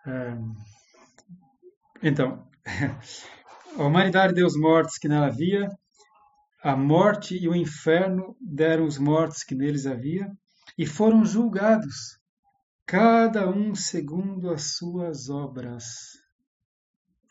É, 0.07 0.39
então, 2.03 2.49
a 3.79 3.83
humanidade 3.83 4.35
deu 4.35 4.47
os 4.47 4.57
mortos 4.57 4.97
que 4.97 5.09
nela 5.09 5.27
havia, 5.27 5.69
a 6.63 6.77
morte 6.77 7.37
e 7.37 7.49
o 7.49 7.55
inferno 7.55 8.37
deram 8.41 8.85
os 8.85 8.99
mortos 8.99 9.43
que 9.43 9.55
neles 9.55 9.87
havia 9.87 10.31
e 10.77 10.87
foram 10.87 11.25
julgados, 11.25 12.19
cada 12.87 13.49
um 13.49 13.75
segundo 13.75 14.51
as 14.51 14.77
suas 14.77 15.31
obras. 15.31 15.85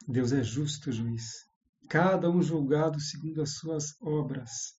Deus 0.07 0.31
é 0.31 0.41
justo 0.41 0.91
juiz, 0.91 1.48
cada 1.89 2.29
um 2.29 2.41
julgado 2.41 2.99
segundo 2.99 3.41
as 3.41 3.55
suas 3.55 3.99
obras. 3.99 4.77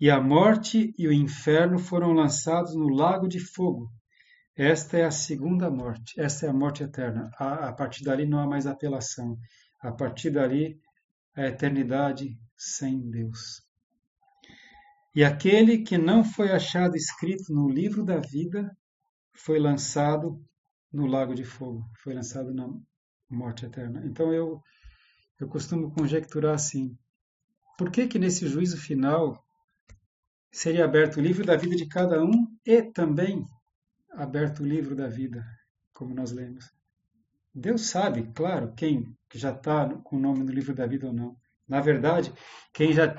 E 0.00 0.08
a 0.08 0.20
morte 0.20 0.94
e 0.96 1.08
o 1.08 1.12
inferno 1.12 1.78
foram 1.78 2.12
lançados 2.12 2.74
no 2.74 2.88
lago 2.88 3.26
de 3.26 3.40
fogo. 3.40 3.90
Esta 4.56 4.98
é 4.98 5.04
a 5.04 5.10
segunda 5.10 5.70
morte, 5.70 6.18
esta 6.20 6.46
é 6.46 6.48
a 6.48 6.52
morte 6.52 6.82
eterna. 6.82 7.30
A, 7.38 7.68
a 7.68 7.72
partir 7.72 8.04
dali 8.04 8.24
não 8.24 8.38
há 8.38 8.46
mais 8.46 8.66
apelação. 8.66 9.36
A 9.80 9.92
partir 9.92 10.30
dali, 10.30 10.78
a 11.34 11.46
eternidade 11.46 12.38
sem 12.56 13.10
Deus. 13.10 13.62
E 15.14 15.24
aquele 15.24 15.78
que 15.78 15.98
não 15.98 16.22
foi 16.22 16.52
achado 16.52 16.96
escrito 16.96 17.52
no 17.52 17.68
livro 17.68 18.04
da 18.04 18.18
vida 18.18 18.70
foi 19.34 19.58
lançado 19.58 20.40
no 20.92 21.06
lago 21.06 21.34
de 21.34 21.44
fogo, 21.44 21.84
foi 22.02 22.14
lançado 22.14 22.54
na 22.54 22.68
morte 23.28 23.66
eterna. 23.66 24.02
Então 24.04 24.32
eu 24.32 24.60
eu 25.38 25.48
costumo 25.48 25.90
conjecturar 25.90 26.54
assim: 26.54 26.96
por 27.78 27.90
que 27.90 28.06
que 28.06 28.18
nesse 28.18 28.46
juízo 28.48 28.76
final 28.76 29.44
seria 30.50 30.84
aberto 30.84 31.18
o 31.18 31.20
livro 31.20 31.44
da 31.44 31.56
vida 31.56 31.76
de 31.76 31.86
cada 31.86 32.22
um 32.22 32.46
e 32.64 32.82
também 32.82 33.44
aberto 34.12 34.60
o 34.60 34.66
livro 34.66 34.94
da 34.94 35.08
vida, 35.08 35.44
como 35.92 36.14
nós 36.14 36.32
lemos? 36.32 36.70
Deus 37.54 37.86
sabe, 37.86 38.30
claro, 38.34 38.74
quem 38.74 39.16
já 39.34 39.50
está 39.50 39.88
com 40.04 40.16
o 40.16 40.20
nome 40.20 40.44
no 40.44 40.52
livro 40.52 40.74
da 40.74 40.86
vida 40.86 41.06
ou 41.06 41.12
não. 41.12 41.36
Na 41.66 41.80
verdade, 41.80 42.32
quem 42.72 42.92
já 42.92 43.14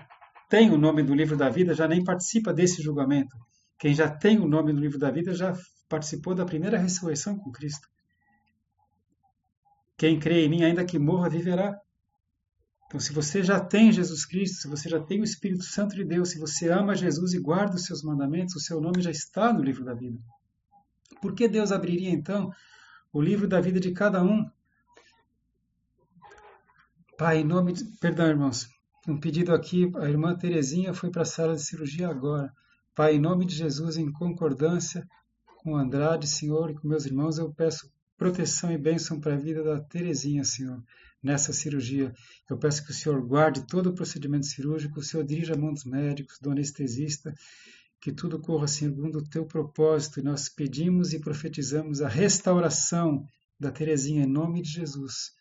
tem 0.49 0.71
o 0.71 0.77
nome 0.77 1.03
do 1.03 1.13
livro 1.13 1.35
da 1.35 1.49
vida 1.49 1.73
já 1.73 1.87
nem 1.87 2.03
participa 2.03 2.53
desse 2.53 2.81
julgamento. 2.81 3.35
Quem 3.77 3.93
já 3.93 4.09
tem 4.09 4.39
o 4.39 4.47
nome 4.47 4.73
do 4.73 4.79
livro 4.79 4.97
da 4.97 5.11
vida 5.11 5.33
já 5.33 5.53
participou 5.89 6.33
da 6.33 6.45
primeira 6.45 6.77
ressurreição 6.77 7.37
com 7.37 7.51
Cristo. 7.51 7.87
Quem 9.97 10.19
crê 10.19 10.45
em 10.45 10.49
mim, 10.49 10.63
ainda 10.63 10.85
que 10.85 10.99
morra, 10.99 11.29
viverá. 11.29 11.75
Então, 12.87 12.99
se 12.99 13.13
você 13.13 13.43
já 13.43 13.59
tem 13.59 13.91
Jesus 13.91 14.25
Cristo, 14.25 14.61
se 14.61 14.67
você 14.67 14.89
já 14.89 14.99
tem 14.99 15.19
o 15.21 15.23
Espírito 15.23 15.63
Santo 15.63 15.95
de 15.95 16.03
Deus, 16.03 16.29
se 16.29 16.39
você 16.39 16.69
ama 16.69 16.95
Jesus 16.95 17.33
e 17.33 17.39
guarda 17.39 17.75
os 17.75 17.85
seus 17.85 18.01
mandamentos, 18.01 18.55
o 18.55 18.59
seu 18.59 18.79
nome 18.79 19.01
já 19.01 19.11
está 19.11 19.51
no 19.51 19.61
livro 19.61 19.83
da 19.83 19.93
vida. 19.93 20.17
Por 21.21 21.35
que 21.35 21.47
Deus 21.47 21.71
abriria 21.71 22.09
então 22.09 22.49
o 23.11 23.21
livro 23.21 23.47
da 23.47 23.59
vida 23.59 23.79
de 23.79 23.91
cada 23.91 24.23
um 24.23 24.49
Pai, 27.17 27.39
em 27.39 27.43
nome 27.43 27.73
de... 27.73 27.83
Perdão, 27.99 28.27
irmãos. 28.27 28.69
Um 29.07 29.19
pedido 29.19 29.51
aqui, 29.51 29.91
a 29.95 30.07
irmã 30.07 30.37
Terezinha 30.37 30.93
foi 30.93 31.09
para 31.09 31.23
a 31.23 31.25
sala 31.25 31.55
de 31.55 31.63
cirurgia 31.63 32.07
agora. 32.07 32.53
Pai, 32.93 33.15
em 33.15 33.19
nome 33.19 33.43
de 33.43 33.55
Jesus, 33.55 33.97
em 33.97 34.11
concordância 34.11 35.03
com 35.57 35.75
Andrade, 35.75 36.27
Senhor, 36.27 36.69
e 36.69 36.75
com 36.75 36.87
meus 36.87 37.07
irmãos, 37.07 37.39
eu 37.39 37.51
peço 37.51 37.91
proteção 38.15 38.71
e 38.71 38.77
bênção 38.77 39.19
para 39.19 39.33
a 39.33 39.37
vida 39.37 39.63
da 39.63 39.79
Terezinha, 39.79 40.43
Senhor. 40.43 40.79
Nessa 41.21 41.51
cirurgia. 41.51 42.13
Eu 42.49 42.57
peço 42.57 42.83
que 42.85 42.91
o 42.91 42.93
Senhor 42.93 43.21
guarde 43.25 43.65
todo 43.67 43.87
o 43.87 43.93
procedimento 43.93 44.45
cirúrgico, 44.45 44.99
o 44.99 45.03
Senhor 45.03 45.25
dirija 45.25 45.53
a 45.53 45.57
mão 45.57 45.73
dos 45.73 45.85
médicos, 45.85 46.37
do 46.39 46.51
anestesista, 46.51 47.33
que 47.99 48.11
tudo 48.11 48.39
corra 48.39 48.67
segundo 48.67 49.17
o 49.19 49.29
teu 49.29 49.45
propósito. 49.45 50.19
E 50.19 50.23
nós 50.23 50.49
pedimos 50.49 51.13
e 51.13 51.19
profetizamos 51.19 52.01
a 52.01 52.07
restauração 52.07 53.25
da 53.59 53.71
Terezinha 53.71 54.23
em 54.23 54.27
nome 54.27 54.61
de 54.61 54.69
Jesus. 54.69 55.31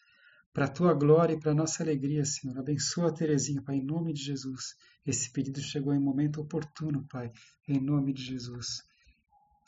Para 0.53 0.65
a 0.65 0.71
tua 0.71 0.95
glória 0.95 1.35
e 1.35 1.39
para 1.39 1.53
a 1.53 1.55
nossa 1.55 1.83
alegria, 1.83 2.25
Senhor. 2.25 2.59
Abençoa 2.59 3.09
a 3.09 3.12
Terezinha, 3.12 3.62
Pai, 3.62 3.77
em 3.77 3.85
nome 3.85 4.15
de 4.15 4.23
Jesus. 4.23 4.75
Esse 5.05 5.31
pedido 5.31 5.61
chegou 5.61 5.95
em 5.95 6.01
momento 6.01 6.41
oportuno, 6.41 7.07
Pai, 7.09 7.31
em 7.69 7.79
nome 7.79 8.15
de 8.15 8.25
Jesus. 8.25 8.83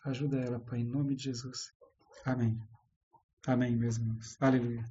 Ajuda 0.04 0.38
ela, 0.38 0.58
Pai, 0.58 0.80
em 0.80 0.86
nome 0.86 1.14
de 1.14 1.24
Jesus. 1.24 1.72
Amém. 2.24 2.58
Amém, 3.46 3.76
meus 3.76 3.98
irmãos. 3.98 4.36
Aleluia. 4.40 4.82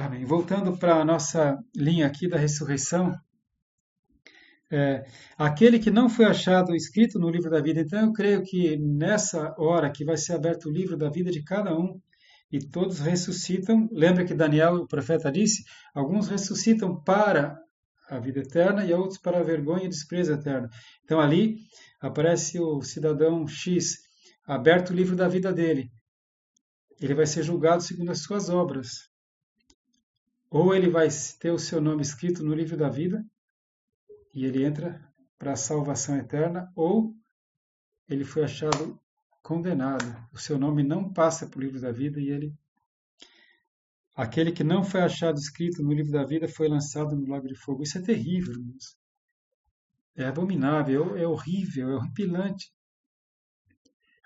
Amém. 0.00 0.24
Voltando 0.24 0.78
para 0.78 0.94
a 0.94 1.04
nossa 1.04 1.58
linha 1.76 2.06
aqui 2.06 2.26
da 2.26 2.38
ressurreição, 2.38 3.14
é, 4.72 5.04
aquele 5.36 5.78
que 5.78 5.90
não 5.90 6.08
foi 6.08 6.24
achado 6.24 6.74
escrito 6.74 7.18
no 7.18 7.28
livro 7.28 7.50
da 7.50 7.60
vida. 7.60 7.80
Então, 7.80 8.00
eu 8.06 8.12
creio 8.14 8.42
que 8.42 8.78
nessa 8.78 9.54
hora 9.58 9.92
que 9.92 10.02
vai 10.02 10.16
ser 10.16 10.32
aberto 10.32 10.70
o 10.70 10.72
livro 10.72 10.96
da 10.96 11.10
vida 11.10 11.30
de 11.30 11.44
cada 11.44 11.78
um 11.78 12.00
e 12.50 12.58
todos 12.58 12.98
ressuscitam. 12.98 13.90
Lembra 13.92 14.24
que 14.24 14.32
Daniel, 14.32 14.76
o 14.76 14.86
profeta, 14.86 15.30
disse: 15.30 15.64
alguns 15.94 16.28
ressuscitam 16.28 16.98
para 17.04 17.58
a 18.08 18.18
vida 18.18 18.40
eterna 18.40 18.82
e 18.86 18.94
outros 18.94 19.18
para 19.18 19.40
a 19.40 19.42
vergonha 19.42 19.84
e 19.84 19.88
desprezo 19.90 20.32
eterno. 20.32 20.70
Então, 21.04 21.20
ali 21.20 21.58
aparece 22.00 22.58
o 22.58 22.80
cidadão 22.80 23.46
X, 23.46 23.98
aberto 24.46 24.90
o 24.90 24.96
livro 24.96 25.14
da 25.14 25.28
vida 25.28 25.52
dele 25.52 25.90
ele 27.00 27.14
vai 27.14 27.26
ser 27.26 27.42
julgado 27.42 27.82
segundo 27.82 28.10
as 28.10 28.22
suas 28.22 28.50
obras. 28.50 29.09
Ou 30.50 30.74
ele 30.74 30.90
vai 30.90 31.08
ter 31.38 31.52
o 31.52 31.58
seu 31.58 31.80
nome 31.80 32.02
escrito 32.02 32.42
no 32.42 32.52
livro 32.52 32.76
da 32.76 32.88
vida 32.88 33.24
e 34.34 34.44
ele 34.44 34.64
entra 34.64 35.00
para 35.38 35.52
a 35.52 35.56
salvação 35.56 36.16
eterna, 36.16 36.70
ou 36.74 37.14
ele 38.08 38.24
foi 38.24 38.44
achado 38.44 39.00
condenado. 39.42 40.04
O 40.32 40.38
seu 40.38 40.58
nome 40.58 40.82
não 40.82 41.12
passa 41.12 41.46
para 41.46 41.58
o 41.58 41.62
livro 41.62 41.80
da 41.80 41.92
vida 41.92 42.20
e 42.20 42.28
ele 42.28 42.54
aquele 44.14 44.52
que 44.52 44.64
não 44.64 44.84
foi 44.84 45.00
achado 45.00 45.38
escrito 45.38 45.82
no 45.82 45.92
livro 45.92 46.12
da 46.12 46.24
vida 46.24 46.46
foi 46.48 46.68
lançado 46.68 47.16
no 47.16 47.28
lago 47.28 47.46
de 47.46 47.54
fogo. 47.54 47.82
Isso 47.82 47.96
é 47.96 48.02
terrível, 48.02 48.52
irmãos. 48.52 48.96
É 50.16 50.24
abominável, 50.24 51.16
é 51.16 51.26
horrível, 51.26 51.90
é 51.90 51.94
horripilante. 51.94 52.70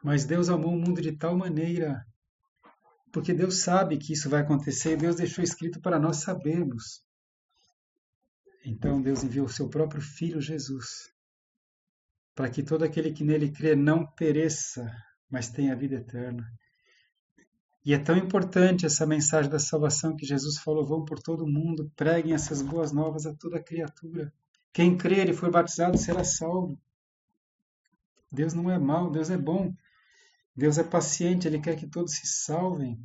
Mas 0.02 0.24
Deus 0.24 0.48
amou 0.48 0.72
o 0.72 0.78
mundo 0.78 1.00
de 1.00 1.12
tal 1.12 1.36
maneira 1.36 2.04
porque 3.14 3.32
Deus 3.32 3.62
sabe 3.62 3.96
que 3.96 4.12
isso 4.12 4.28
vai 4.28 4.40
acontecer 4.40 4.94
e 4.94 4.96
Deus 4.96 5.14
deixou 5.14 5.44
escrito 5.44 5.80
para 5.80 6.00
nós 6.00 6.16
sabermos. 6.16 7.00
Então 8.66 9.00
Deus 9.00 9.22
enviou 9.22 9.46
o 9.46 9.48
seu 9.48 9.68
próprio 9.68 10.02
Filho 10.02 10.40
Jesus, 10.40 11.12
para 12.34 12.50
que 12.50 12.60
todo 12.60 12.82
aquele 12.82 13.12
que 13.12 13.22
nele 13.22 13.52
crê 13.52 13.76
não 13.76 14.04
pereça, 14.04 14.92
mas 15.30 15.48
tenha 15.48 15.76
vida 15.76 15.94
eterna. 15.94 16.44
E 17.84 17.94
é 17.94 17.98
tão 18.00 18.16
importante 18.16 18.84
essa 18.84 19.06
mensagem 19.06 19.48
da 19.48 19.60
salvação 19.60 20.16
que 20.16 20.26
Jesus 20.26 20.58
falou: 20.58 20.84
vão 20.84 21.04
por 21.04 21.20
todo 21.20 21.44
o 21.44 21.48
mundo, 21.48 21.92
preguem 21.94 22.34
essas 22.34 22.62
boas 22.62 22.90
novas 22.90 23.26
a 23.26 23.34
toda 23.34 23.62
criatura. 23.62 24.32
Quem 24.72 24.98
crer 24.98 25.28
e 25.28 25.32
for 25.32 25.52
batizado 25.52 25.96
será 25.96 26.24
salvo. 26.24 26.76
Deus 28.32 28.54
não 28.54 28.68
é 28.68 28.76
mau, 28.76 29.08
Deus 29.08 29.30
é 29.30 29.38
bom. 29.38 29.72
Deus 30.56 30.78
é 30.78 30.84
paciente, 30.84 31.48
Ele 31.48 31.60
quer 31.60 31.76
que 31.76 31.88
todos 31.88 32.14
se 32.14 32.26
salvem. 32.26 32.98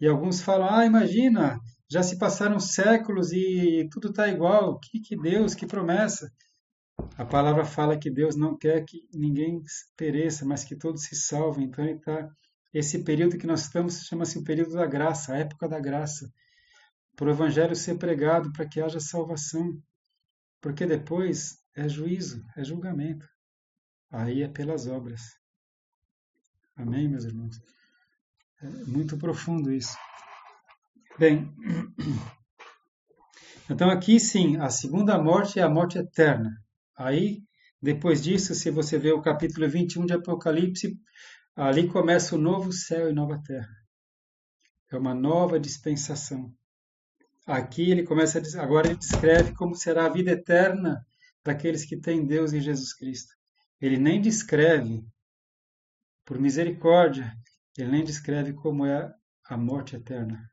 E 0.00 0.06
alguns 0.06 0.40
falam: 0.40 0.68
ah, 0.68 0.86
imagina, 0.86 1.58
já 1.90 2.02
se 2.02 2.18
passaram 2.18 2.58
séculos 2.58 3.32
e 3.32 3.88
tudo 3.90 4.08
está 4.08 4.28
igual. 4.28 4.78
Que, 4.80 5.00
que 5.00 5.16
Deus, 5.16 5.54
que 5.54 5.66
promessa. 5.66 6.30
A 7.16 7.24
palavra 7.24 7.64
fala 7.64 7.98
que 7.98 8.10
Deus 8.10 8.36
não 8.36 8.56
quer 8.56 8.84
que 8.84 9.06
ninguém 9.12 9.60
pereça, 9.96 10.44
mas 10.44 10.64
que 10.64 10.76
todos 10.76 11.04
se 11.04 11.14
salvem. 11.14 11.66
Então, 11.66 11.98
tá, 11.98 12.30
esse 12.72 13.04
período 13.04 13.38
que 13.38 13.46
nós 13.46 13.62
estamos 13.62 14.02
chama-se 14.06 14.38
o 14.38 14.44
período 14.44 14.74
da 14.74 14.86
graça, 14.86 15.32
a 15.34 15.38
época 15.38 15.68
da 15.68 15.78
graça. 15.78 16.32
Para 17.16 17.28
o 17.28 17.30
evangelho 17.30 17.76
ser 17.76 17.96
pregado, 17.98 18.52
para 18.52 18.68
que 18.68 18.80
haja 18.80 18.98
salvação. 18.98 19.80
Porque 20.60 20.86
depois 20.86 21.58
é 21.76 21.88
juízo, 21.88 22.42
é 22.56 22.64
julgamento. 22.64 23.28
Aí 24.10 24.42
é 24.42 24.48
pelas 24.48 24.86
obras. 24.86 25.22
Amém, 26.76 27.08
meus 27.08 27.24
irmãos? 27.24 27.60
É 28.60 28.68
muito 28.86 29.16
profundo 29.16 29.72
isso. 29.72 29.96
Bem, 31.16 31.54
então 33.70 33.88
aqui 33.88 34.18
sim, 34.18 34.56
a 34.56 34.68
segunda 34.68 35.16
morte 35.16 35.60
é 35.60 35.62
a 35.62 35.68
morte 35.68 35.98
eterna. 35.98 36.50
Aí, 36.96 37.42
depois 37.80 38.20
disso, 38.20 38.56
se 38.56 38.70
você 38.70 38.98
vê 38.98 39.12
o 39.12 39.22
capítulo 39.22 39.68
21 39.68 40.04
de 40.04 40.14
Apocalipse, 40.14 40.98
ali 41.54 41.86
começa 41.86 42.34
o 42.34 42.38
novo 42.38 42.72
céu 42.72 43.08
e 43.08 43.12
nova 43.12 43.40
terra. 43.46 43.70
É 44.90 44.96
uma 44.96 45.14
nova 45.14 45.60
dispensação. 45.60 46.52
Aqui 47.46 47.90
ele 47.90 48.02
começa 48.02 48.40
a, 48.40 48.62
agora 48.62 48.88
ele 48.88 48.96
descreve 48.96 49.54
como 49.54 49.76
será 49.76 50.06
a 50.06 50.12
vida 50.12 50.32
eterna 50.32 51.06
daqueles 51.44 51.84
que 51.84 51.96
têm 51.96 52.26
Deus 52.26 52.52
em 52.52 52.60
Jesus 52.60 52.92
Cristo. 52.92 53.32
Ele 53.80 53.96
nem 53.96 54.20
descreve 54.20 55.04
por 56.24 56.38
misericórdia, 56.38 57.32
ele 57.76 57.90
nem 57.90 58.04
descreve 58.04 58.52
como 58.52 58.86
é 58.86 59.12
a 59.46 59.56
morte 59.56 59.96
eterna. 59.96 60.50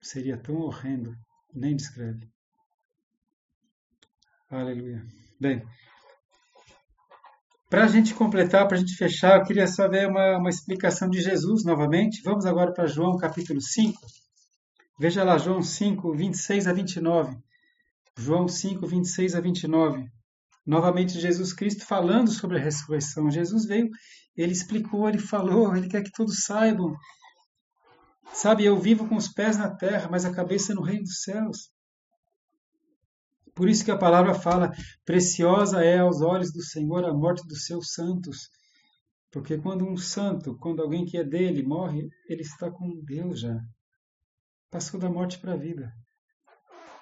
Seria 0.00 0.36
tão 0.36 0.56
horrendo, 0.56 1.16
nem 1.54 1.76
descreve. 1.76 2.28
Aleluia. 4.50 5.06
Bem, 5.40 5.64
para 7.70 7.84
a 7.84 7.88
gente 7.88 8.14
completar, 8.14 8.68
para 8.68 8.76
a 8.76 8.80
gente 8.80 8.94
fechar, 8.96 9.38
eu 9.38 9.44
queria 9.44 9.66
só 9.66 9.88
ver 9.88 10.06
uma, 10.06 10.36
uma 10.36 10.50
explicação 10.50 11.08
de 11.08 11.20
Jesus 11.20 11.64
novamente. 11.64 12.20
Vamos 12.22 12.44
agora 12.44 12.72
para 12.72 12.86
João 12.86 13.16
capítulo 13.16 13.60
5. 13.60 13.98
Veja 14.98 15.24
lá, 15.24 15.38
João 15.38 15.62
5, 15.62 16.14
26 16.14 16.66
a 16.66 16.72
29. 16.72 17.36
João 18.18 18.46
5, 18.46 18.86
26 18.86 19.34
a 19.34 19.40
29 19.40 20.12
novamente 20.66 21.20
Jesus 21.20 21.52
Cristo 21.52 21.84
falando 21.84 22.30
sobre 22.30 22.58
a 22.58 22.60
ressurreição. 22.60 23.30
Jesus 23.30 23.66
veio, 23.66 23.88
ele 24.36 24.52
explicou, 24.52 25.08
ele 25.08 25.18
falou, 25.18 25.76
ele 25.76 25.88
quer 25.88 26.02
que 26.02 26.12
todos 26.12 26.44
saibam. 26.44 26.94
Sabe, 28.32 28.64
eu 28.64 28.78
vivo 28.78 29.08
com 29.08 29.16
os 29.16 29.28
pés 29.28 29.58
na 29.58 29.74
terra, 29.74 30.08
mas 30.10 30.24
a 30.24 30.34
cabeça 30.34 30.74
no 30.74 30.82
reino 30.82 31.02
dos 31.02 31.22
céus. 31.22 31.70
Por 33.54 33.68
isso 33.68 33.84
que 33.84 33.90
a 33.90 33.98
palavra 33.98 34.34
fala: 34.34 34.72
preciosa 35.04 35.84
é 35.84 35.98
aos 35.98 36.22
olhos 36.22 36.52
do 36.52 36.62
Senhor 36.62 37.04
a 37.04 37.12
morte 37.12 37.46
dos 37.46 37.66
seus 37.66 37.92
santos. 37.92 38.48
Porque 39.30 39.58
quando 39.58 39.86
um 39.86 39.96
santo, 39.96 40.56
quando 40.58 40.82
alguém 40.82 41.04
que 41.04 41.16
é 41.16 41.24
dele 41.24 41.62
morre, 41.62 42.08
ele 42.28 42.42
está 42.42 42.70
com 42.70 43.00
Deus 43.02 43.40
já. 43.40 43.58
Passou 44.70 44.98
da 44.98 45.10
morte 45.10 45.38
para 45.38 45.54
a 45.54 45.56
vida. 45.56 45.92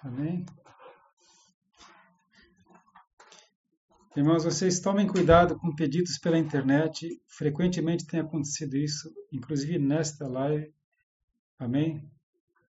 Amém? 0.02 0.44
Irmãos, 4.16 4.42
vocês 4.42 4.80
tomem 4.80 5.06
cuidado 5.06 5.56
com 5.56 5.72
pedidos 5.72 6.18
pela 6.18 6.36
internet. 6.36 7.22
Frequentemente 7.28 8.04
tem 8.04 8.18
acontecido 8.18 8.76
isso, 8.76 9.08
inclusive 9.32 9.78
nesta 9.78 10.26
live. 10.26 10.74
Amém? 11.56 12.10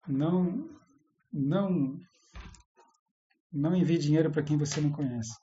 Não, 0.07 0.67
não, 1.31 1.99
não 3.53 3.75
envie 3.75 3.99
dinheiro 3.99 4.31
para 4.31 4.41
quem 4.41 4.57
você 4.57 4.81
não 4.81 4.91
conhece. 4.91 5.37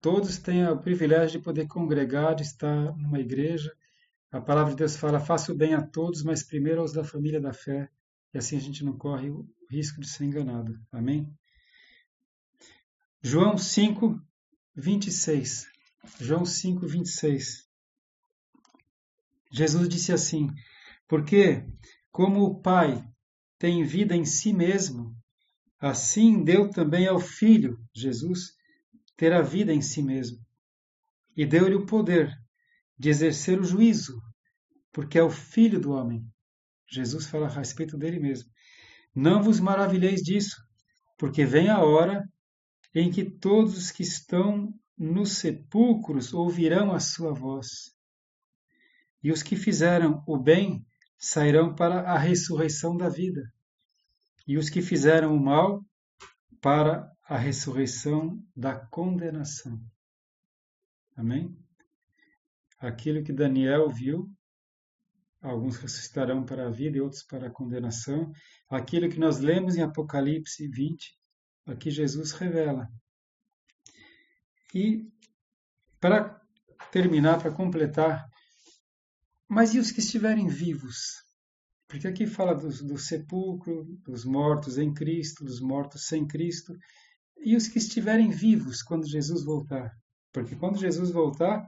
Todos 0.00 0.38
têm 0.38 0.64
o 0.64 0.78
privilégio 0.78 1.40
de 1.40 1.44
poder 1.44 1.66
congregar, 1.66 2.36
de 2.36 2.44
estar 2.44 2.96
numa 2.96 3.18
igreja. 3.18 3.74
A 4.30 4.40
palavra 4.40 4.70
de 4.70 4.78
Deus 4.78 4.96
fala: 4.96 5.18
faça 5.18 5.50
o 5.50 5.56
bem 5.56 5.74
a 5.74 5.82
todos, 5.84 6.22
mas 6.22 6.44
primeiro 6.44 6.80
aos 6.80 6.92
da 6.92 7.02
família 7.02 7.40
da 7.40 7.52
fé. 7.52 7.90
E 8.32 8.38
assim 8.38 8.56
a 8.56 8.60
gente 8.60 8.84
não 8.84 8.96
corre 8.96 9.30
o 9.30 9.44
risco 9.68 10.00
de 10.00 10.08
ser 10.08 10.26
enganado. 10.26 10.80
Amém? 10.92 11.28
João 13.20 13.58
5, 13.58 14.29
26. 14.80 15.66
João 16.18 16.46
5, 16.46 16.86
26. 16.86 17.68
Jesus 19.52 19.88
disse 19.88 20.12
assim: 20.12 20.48
Porque, 21.06 21.64
como 22.10 22.42
o 22.44 22.60
Pai 22.60 23.04
tem 23.58 23.84
vida 23.84 24.16
em 24.16 24.24
si 24.24 24.52
mesmo, 24.52 25.14
assim 25.78 26.42
deu 26.42 26.70
também 26.70 27.06
ao 27.06 27.20
Filho, 27.20 27.78
Jesus, 27.94 28.54
ter 29.16 29.32
a 29.32 29.42
vida 29.42 29.72
em 29.72 29.82
si 29.82 30.02
mesmo. 30.02 30.38
E 31.36 31.44
deu-lhe 31.44 31.74
o 31.74 31.84
poder 31.84 32.34
de 32.98 33.10
exercer 33.10 33.60
o 33.60 33.64
juízo, 33.64 34.18
porque 34.92 35.18
é 35.18 35.22
o 35.22 35.30
Filho 35.30 35.78
do 35.78 35.92
homem. 35.92 36.24
Jesus 36.90 37.26
fala 37.26 37.46
a 37.46 37.50
respeito 37.50 37.98
dele 37.98 38.18
mesmo. 38.18 38.50
Não 39.14 39.42
vos 39.42 39.60
maravilheis 39.60 40.22
disso, 40.22 40.56
porque 41.18 41.44
vem 41.44 41.68
a 41.68 41.80
hora 41.80 42.24
em 42.94 43.10
que 43.10 43.24
todos 43.24 43.76
os 43.76 43.90
que 43.90 44.02
estão 44.02 44.74
nos 44.96 45.38
sepulcros 45.38 46.34
ouvirão 46.34 46.92
a 46.92 47.00
sua 47.00 47.32
voz. 47.32 47.94
E 49.22 49.30
os 49.30 49.42
que 49.42 49.56
fizeram 49.56 50.22
o 50.26 50.36
bem 50.36 50.84
sairão 51.18 51.74
para 51.74 52.00
a 52.10 52.18
ressurreição 52.18 52.96
da 52.96 53.08
vida, 53.08 53.52
e 54.46 54.56
os 54.56 54.70
que 54.70 54.80
fizeram 54.80 55.34
o 55.36 55.40
mal 55.40 55.84
para 56.60 57.10
a 57.22 57.36
ressurreição 57.36 58.42
da 58.56 58.74
condenação. 58.74 59.80
Amém? 61.14 61.56
Aquilo 62.78 63.22
que 63.22 63.32
Daniel 63.32 63.90
viu, 63.90 64.30
alguns 65.40 65.76
ressuscitarão 65.76 66.44
para 66.44 66.66
a 66.66 66.70
vida 66.70 66.96
e 66.96 67.00
outros 67.00 67.22
para 67.22 67.46
a 67.48 67.50
condenação. 67.50 68.32
Aquilo 68.68 69.08
que 69.08 69.18
nós 69.18 69.38
lemos 69.38 69.76
em 69.76 69.82
Apocalipse 69.82 70.66
20, 70.66 71.19
aqui 71.66 71.90
Jesus 71.90 72.32
revela. 72.32 72.88
E 74.74 75.08
para 76.00 76.40
terminar, 76.90 77.40
para 77.40 77.52
completar, 77.52 78.28
mas 79.48 79.74
e 79.74 79.78
os 79.78 79.90
que 79.90 80.00
estiverem 80.00 80.46
vivos? 80.46 81.24
Porque 81.88 82.06
aqui 82.06 82.26
fala 82.26 82.54
do, 82.54 82.68
do 82.68 82.96
sepulcro, 82.96 83.84
dos 84.04 84.24
mortos 84.24 84.78
em 84.78 84.94
Cristo, 84.94 85.44
dos 85.44 85.60
mortos 85.60 86.06
sem 86.06 86.26
Cristo, 86.26 86.72
e 87.36 87.56
os 87.56 87.66
que 87.66 87.78
estiverem 87.78 88.30
vivos 88.30 88.82
quando 88.82 89.08
Jesus 89.08 89.44
voltar. 89.44 89.90
Porque 90.32 90.54
quando 90.54 90.78
Jesus 90.78 91.10
voltar, 91.10 91.66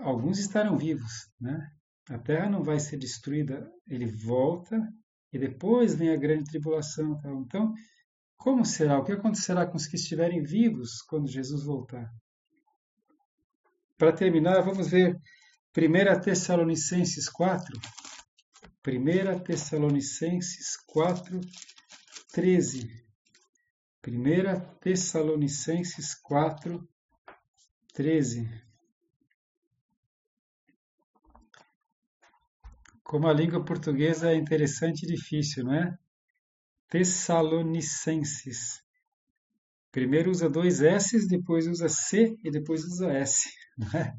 alguns 0.00 0.38
estarão 0.38 0.76
vivos, 0.76 1.26
né? 1.40 1.58
A 2.10 2.18
terra 2.18 2.50
não 2.50 2.62
vai 2.62 2.78
ser 2.80 2.98
destruída, 2.98 3.66
ele 3.86 4.06
volta 4.06 4.76
e 5.32 5.38
depois 5.38 5.94
vem 5.94 6.10
a 6.10 6.16
grande 6.16 6.44
tribulação. 6.44 7.18
Então, 7.46 7.72
como 8.42 8.64
será? 8.64 8.98
O 8.98 9.04
que 9.04 9.12
acontecerá 9.12 9.64
com 9.64 9.76
os 9.76 9.86
que 9.86 9.94
estiverem 9.94 10.42
vivos 10.42 11.00
quando 11.02 11.30
Jesus 11.30 11.62
voltar? 11.64 12.12
Para 13.96 14.12
terminar, 14.12 14.60
vamos 14.62 14.88
ver 14.90 15.16
1 15.78 16.20
Tessalonicenses 16.20 17.28
4. 17.28 17.80
1 18.84 19.44
Tessalonicenses 19.44 20.76
4, 20.88 21.40
13. 22.32 23.06
1 24.04 24.60
Tessalonicenses 24.80 26.12
4, 26.20 26.88
13. 27.94 28.50
Como 33.04 33.28
a 33.28 33.32
língua 33.32 33.64
portuguesa 33.64 34.32
é 34.32 34.34
interessante 34.34 35.04
e 35.04 35.06
difícil, 35.06 35.64
não 35.64 35.74
é? 35.74 35.96
Tessalonicenses. 36.92 38.82
Primeiro 39.90 40.30
usa 40.30 40.50
dois 40.50 40.82
S, 40.82 41.26
depois 41.26 41.66
usa 41.66 41.88
C 41.88 42.36
e 42.44 42.50
depois 42.50 42.84
usa 42.84 43.10
S. 43.10 43.48
É? 43.96 44.12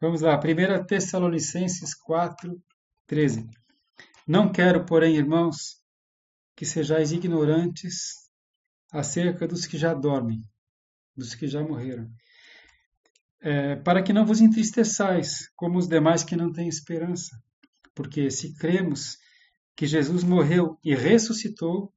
Vamos 0.00 0.20
lá, 0.20 0.36
1 0.36 0.86
Tessalonicenses 0.86 1.94
4, 1.94 2.60
13. 3.06 3.48
Não 4.26 4.50
quero, 4.50 4.84
porém, 4.84 5.16
irmãos, 5.16 5.76
que 6.56 6.66
sejais 6.66 7.12
ignorantes 7.12 8.28
acerca 8.92 9.46
dos 9.46 9.64
que 9.64 9.78
já 9.78 9.94
dormem, 9.94 10.42
dos 11.16 11.36
que 11.36 11.46
já 11.46 11.62
morreram, 11.62 12.10
é, 13.40 13.76
para 13.76 14.02
que 14.02 14.12
não 14.12 14.26
vos 14.26 14.40
entristeçais, 14.40 15.48
como 15.54 15.78
os 15.78 15.86
demais 15.86 16.24
que 16.24 16.34
não 16.34 16.50
têm 16.52 16.66
esperança. 16.66 17.40
Porque 17.94 18.28
se 18.32 18.52
cremos 18.56 19.16
que 19.76 19.86
Jesus 19.86 20.22
morreu 20.22 20.78
e 20.84 20.94
ressuscitou, 20.94 21.92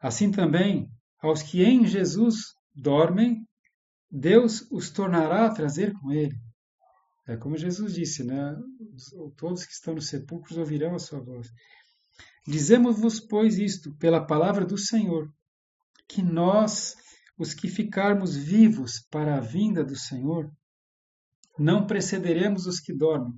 assim 0.00 0.30
também 0.30 0.90
aos 1.20 1.42
que 1.42 1.62
em 1.62 1.86
Jesus 1.86 2.54
dormem, 2.74 3.46
Deus 4.10 4.66
os 4.70 4.90
tornará 4.90 5.46
a 5.46 5.54
trazer 5.54 5.92
com 5.94 6.12
ele. 6.12 6.36
É 7.26 7.36
como 7.36 7.56
Jesus 7.56 7.94
disse, 7.94 8.24
né? 8.24 8.56
Todos 9.36 9.64
que 9.64 9.72
estão 9.72 9.94
nos 9.94 10.08
sepulcros 10.08 10.58
ouvirão 10.58 10.94
a 10.94 10.98
sua 10.98 11.20
voz. 11.20 11.48
Dizemos-vos, 12.46 13.20
pois, 13.20 13.58
isto 13.58 13.94
pela 13.96 14.26
palavra 14.26 14.64
do 14.64 14.76
Senhor, 14.76 15.32
que 16.08 16.22
nós, 16.22 16.96
os 17.38 17.54
que 17.54 17.68
ficarmos 17.68 18.36
vivos 18.36 19.00
para 19.10 19.36
a 19.36 19.40
vinda 19.40 19.84
do 19.84 19.96
Senhor, 19.96 20.50
não 21.58 21.86
precederemos 21.86 22.66
os 22.66 22.80
que 22.80 22.92
dormem, 22.92 23.32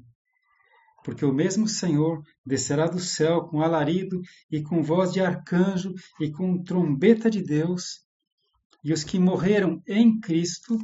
porque 1.05 1.23
o 1.23 1.33
mesmo 1.33 1.69
Senhor 1.69 2.25
descerá 2.45 2.87
do 2.87 2.99
céu 2.99 3.43
com 3.43 3.61
alarido 3.61 4.23
e 4.51 4.63
com 4.63 4.83
voz 4.83 5.13
de 5.13 5.21
arcanjo 5.21 5.95
e 6.19 6.33
com 6.33 6.65
trombeta 6.65 7.31
de 7.31 7.43
Deus, 7.43 8.03
e 8.83 8.91
os 8.91 9.05
que 9.05 9.19
morreram 9.19 9.83
em 9.87 10.19
Cristo 10.19 10.79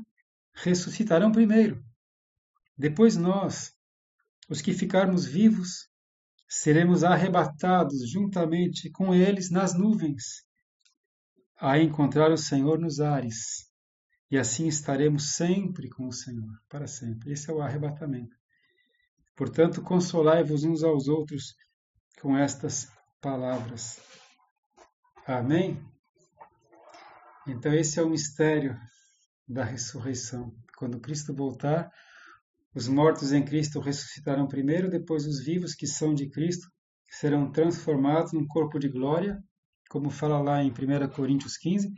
ressuscitarão 0.53 1.33
primeiro. 1.33 1.83
Depois 2.77 3.17
nós, 3.17 3.73
os 4.47 4.61
que 4.61 4.75
ficarmos 4.75 5.25
vivos, 5.25 5.89
seremos 6.47 7.03
arrebatados 7.03 8.07
juntamente 8.09 8.91
com 8.91 9.15
eles 9.15 9.51
nas 9.51 9.73
nuvens 9.73 10.45
a 11.57 11.79
encontrar 11.79 12.31
o 12.31 12.37
Senhor 12.37 12.79
nos 12.79 13.01
ares. 13.01 13.71
E 14.31 14.39
assim 14.39 14.67
estaremos 14.67 15.35
sempre 15.35 15.89
com 15.89 16.07
o 16.07 16.13
Senhor, 16.13 16.59
para 16.69 16.87
sempre. 16.87 17.33
Esse 17.33 17.51
é 17.51 17.55
o 17.55 17.61
arrebatamento. 17.61 18.40
Portanto, 19.41 19.81
consolai-vos 19.81 20.65
uns 20.65 20.83
aos 20.83 21.09
outros 21.09 21.55
com 22.21 22.37
estas 22.37 22.87
palavras. 23.23 23.99
Amém? 25.27 25.83
Então, 27.49 27.73
esse 27.73 27.99
é 27.99 28.03
o 28.03 28.11
mistério 28.11 28.79
da 29.49 29.65
ressurreição. 29.65 30.55
Quando 30.77 31.01
Cristo 31.01 31.35
voltar, 31.35 31.91
os 32.75 32.87
mortos 32.87 33.33
em 33.33 33.43
Cristo 33.43 33.81
ressuscitarão 33.81 34.47
primeiro, 34.47 34.91
depois 34.91 35.27
os 35.27 35.43
vivos 35.43 35.75
que 35.75 35.87
são 35.87 36.13
de 36.13 36.29
Cristo 36.29 36.69
serão 37.09 37.51
transformados 37.51 38.35
num 38.35 38.47
corpo 38.47 38.79
de 38.79 38.91
glória 38.91 39.43
como 39.89 40.11
fala 40.11 40.39
lá 40.39 40.63
em 40.63 40.71
1 40.71 41.09
Coríntios 41.17 41.57
15, 41.57 41.91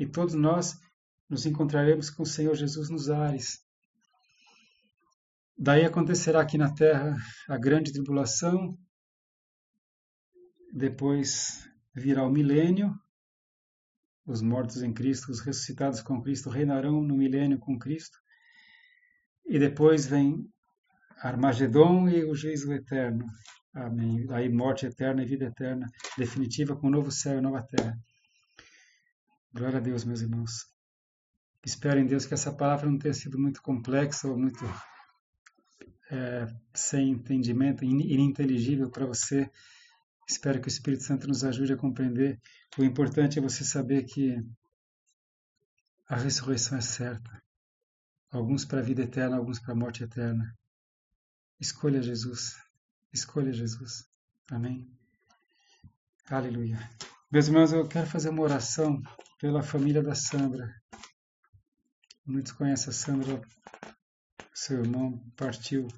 e 0.00 0.06
todos 0.06 0.34
nós 0.34 0.74
nos 1.30 1.46
encontraremos 1.46 2.10
com 2.10 2.24
o 2.24 2.26
Senhor 2.26 2.56
Jesus 2.56 2.90
nos 2.90 3.08
ares. 3.08 3.60
Daí 5.56 5.84
acontecerá 5.84 6.40
aqui 6.40 6.56
na 6.58 6.72
terra 6.74 7.16
a 7.48 7.56
grande 7.56 7.92
tribulação, 7.92 8.76
depois 10.72 11.68
virá 11.94 12.24
o 12.24 12.30
milênio, 12.30 12.92
os 14.24 14.40
mortos 14.40 14.82
em 14.82 14.92
Cristo, 14.92 15.30
os 15.30 15.40
ressuscitados 15.40 16.00
com 16.00 16.22
Cristo 16.22 16.48
reinarão 16.48 17.02
no 17.02 17.16
milênio 17.16 17.58
com 17.58 17.78
Cristo, 17.78 18.18
e 19.44 19.58
depois 19.58 20.06
vem 20.06 20.48
Armagedon 21.18 22.08
e 22.08 22.24
o 22.24 22.34
juízo 22.34 22.72
eterno. 22.72 23.26
Amém. 23.74 24.26
Aí 24.30 24.48
morte 24.48 24.86
eterna 24.86 25.22
e 25.22 25.26
vida 25.26 25.46
eterna, 25.46 25.86
definitiva, 26.16 26.76
com 26.76 26.88
um 26.88 26.90
novo 26.90 27.10
céu 27.10 27.38
e 27.38 27.40
nova 27.40 27.62
terra. 27.62 27.96
Glória 29.52 29.78
a 29.78 29.80
Deus, 29.80 30.04
meus 30.04 30.20
irmãos. 30.20 30.66
Espero 31.64 32.00
em 32.00 32.06
Deus 32.06 32.26
que 32.26 32.34
essa 32.34 32.52
palavra 32.52 32.90
não 32.90 32.98
tenha 32.98 33.14
sido 33.14 33.38
muito 33.38 33.62
complexa 33.62 34.28
ou 34.28 34.36
muito 34.38 34.64
é, 36.12 36.46
sem 36.74 37.10
entendimento, 37.10 37.82
ininteligível 37.84 38.90
para 38.90 39.06
você. 39.06 39.50
Espero 40.28 40.60
que 40.60 40.68
o 40.68 40.74
Espírito 40.74 41.04
Santo 41.04 41.26
nos 41.26 41.42
ajude 41.42 41.72
a 41.72 41.76
compreender. 41.76 42.38
O 42.78 42.84
importante 42.84 43.38
é 43.38 43.42
você 43.42 43.64
saber 43.64 44.04
que 44.04 44.36
a 46.06 46.16
ressurreição 46.16 46.76
é 46.76 46.82
certa. 46.82 47.42
Alguns 48.30 48.64
para 48.64 48.80
a 48.80 48.82
vida 48.82 49.02
eterna, 49.02 49.36
alguns 49.36 49.58
para 49.58 49.72
a 49.72 49.76
morte 49.76 50.04
eterna. 50.04 50.54
Escolha 51.58 52.02
Jesus. 52.02 52.56
Escolha 53.12 53.52
Jesus. 53.52 54.06
Amém. 54.50 54.86
Aleluia. 56.28 56.78
Meus 57.30 57.46
irmãos, 57.46 57.72
eu 57.72 57.88
quero 57.88 58.06
fazer 58.06 58.28
uma 58.28 58.42
oração 58.42 59.02
pela 59.40 59.62
família 59.62 60.02
da 60.02 60.14
Sandra. 60.14 60.74
Muitos 62.26 62.52
conhecem 62.52 62.90
a 62.90 62.92
Sandra, 62.92 63.40
seu 64.64 64.78
irmão 64.84 65.18
partiu. 65.36 65.88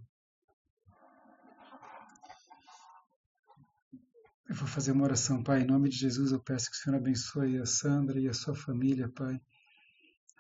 Eu 4.49 4.55
vou 4.55 4.67
fazer 4.67 4.93
uma 4.93 5.05
oração, 5.05 5.43
Pai. 5.43 5.61
Em 5.61 5.67
nome 5.67 5.91
de 5.91 5.99
Jesus, 5.99 6.33
eu 6.33 6.43
peço 6.43 6.71
que 6.71 6.77
o 6.77 6.81
Senhor 6.81 6.97
abençoe 6.97 7.59
a 7.59 7.67
Sandra 7.67 8.19
e 8.19 8.27
a 8.27 8.33
sua 8.33 8.55
família, 8.55 9.13
Pai, 9.15 9.39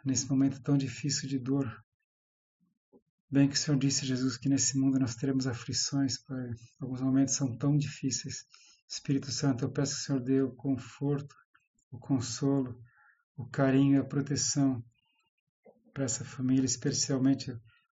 nesse 0.02 0.26
momento 0.30 0.62
tão 0.62 0.78
difícil 0.78 1.28
de 1.28 1.38
dor 1.38 1.70
Bem 3.30 3.48
que 3.48 3.56
o 3.56 3.58
Senhor 3.58 3.76
disse, 3.76 4.06
Jesus, 4.06 4.36
que 4.36 4.48
nesse 4.48 4.78
mundo 4.78 4.98
nós 4.98 5.16
teremos 5.16 5.46
aflições, 5.46 6.22
Pai. 6.24 6.50
Alguns 6.80 7.00
momentos 7.00 7.34
são 7.34 7.58
tão 7.58 7.76
difíceis. 7.76 8.46
Espírito 8.88 9.32
Santo, 9.32 9.64
eu 9.64 9.72
peço 9.72 9.96
que 9.96 10.00
o 10.00 10.04
Senhor 10.04 10.20
dê 10.20 10.40
o 10.40 10.54
conforto, 10.54 11.34
o 11.90 11.98
consolo, 11.98 12.80
o 13.36 13.44
carinho 13.50 13.96
e 13.96 13.98
a 13.98 14.04
proteção 14.04 14.82
para 15.92 16.04
essa 16.04 16.24
família, 16.24 16.64
especialmente 16.64 17.52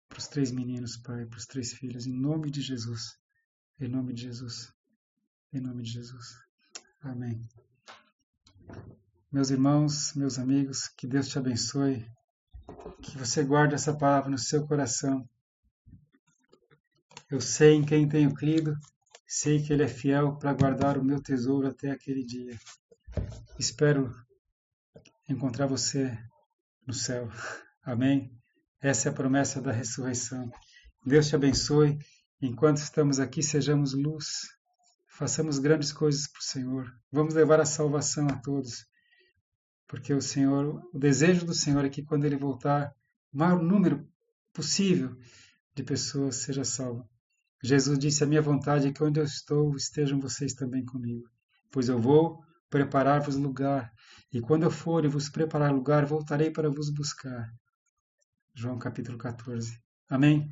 para 0.10 0.18
os 0.18 0.28
três 0.28 0.52
meninos, 0.52 0.98
Pai, 0.98 1.26
para 1.26 1.38
os 1.38 1.46
três 1.46 1.72
filhos, 1.72 2.08
em 2.08 2.14
nome 2.14 2.50
de 2.50 2.62
Jesus. 2.62 3.18
Em 3.80 3.88
nome 3.88 4.14
de 4.14 4.24
Jesus. 4.24 4.74
Em 5.54 5.62
nome 5.62 5.84
de 5.84 5.92
Jesus. 5.92 6.36
Amém. 7.02 7.48
Meus 9.32 9.52
irmãos, 9.52 10.14
meus 10.16 10.40
amigos, 10.40 10.88
que 10.88 11.08
Deus 11.08 11.30
te 11.30 11.38
abençoe 11.38 12.06
que 13.02 13.18
você 13.18 13.44
guarde 13.44 13.76
essa 13.76 13.96
palavra 13.96 14.30
no 14.30 14.38
seu 14.38 14.66
coração. 14.68 15.28
Eu 17.30 17.40
sei 17.40 17.74
em 17.74 17.86
quem 17.86 18.10
tenho 18.10 18.34
crido, 18.34 18.76
sei 19.28 19.62
que 19.62 19.72
Ele 19.72 19.84
é 19.84 19.88
fiel 19.88 20.36
para 20.38 20.54
guardar 20.54 20.98
o 20.98 21.04
meu 21.04 21.22
tesouro 21.22 21.68
até 21.68 21.92
aquele 21.92 22.24
dia. 22.24 22.58
Espero 23.58 24.14
encontrar 25.28 25.68
você 25.68 26.18
no 26.86 26.94
céu. 26.94 27.30
Amém? 27.84 28.39
Essa 28.82 29.10
é 29.10 29.12
a 29.12 29.16
promessa 29.16 29.62
da 29.62 29.72
ressurreição. 29.72 30.50
Deus 31.06 31.28
te 31.28 31.36
abençoe. 31.36 31.98
Enquanto 32.42 32.78
estamos 32.78 33.20
aqui, 33.20 33.44
sejamos 33.44 33.94
luz. 33.94 34.48
Façamos 35.08 35.60
grandes 35.60 35.92
coisas 35.92 36.28
para 36.28 36.40
o 36.40 36.44
Senhor. 36.44 36.94
Vamos 37.12 37.34
levar 37.34 37.60
a 37.60 37.66
salvação 37.66 38.28
a 38.28 38.38
todos. 38.38 38.86
Porque 39.86 40.14
o 40.14 40.22
Senhor, 40.22 40.82
o 40.94 40.98
desejo 40.98 41.46
do 41.46 41.54
Senhor 41.54 41.84
é 41.84 41.90
que 41.90 42.04
quando 42.04 42.24
Ele 42.24 42.38
voltar, 42.38 42.94
o 43.34 43.38
maior 43.38 43.62
número 43.62 44.08
possível 44.54 45.14
de 45.76 45.84
pessoas 45.84 46.38
seja 46.38 46.64
salvo. 46.64 47.06
Jesus 47.62 48.00
disse: 48.00 48.24
A 48.24 48.28
minha 48.28 48.42
vontade 48.42 48.88
é 48.88 48.94
que 48.94 49.04
onde 49.04 49.20
eu 49.20 49.26
estou 49.26 49.76
estejam 49.76 50.22
vocês 50.22 50.54
também 50.54 50.86
comigo, 50.86 51.28
pois 51.70 51.90
eu 51.90 52.00
vou 52.00 52.40
preparar-vos 52.70 53.36
lugar, 53.36 53.92
e 54.32 54.40
quando 54.40 54.64
eu 54.64 54.72
for 54.72 55.04
e 55.04 55.08
vos 55.08 55.28
preparar 55.28 55.74
lugar, 55.74 56.06
voltarei 56.06 56.52
para 56.52 56.70
vos 56.70 56.90
buscar. 56.90 57.50
João 58.60 58.78
capítulo 58.78 59.18
14. 59.18 59.80
Amém. 60.10 60.52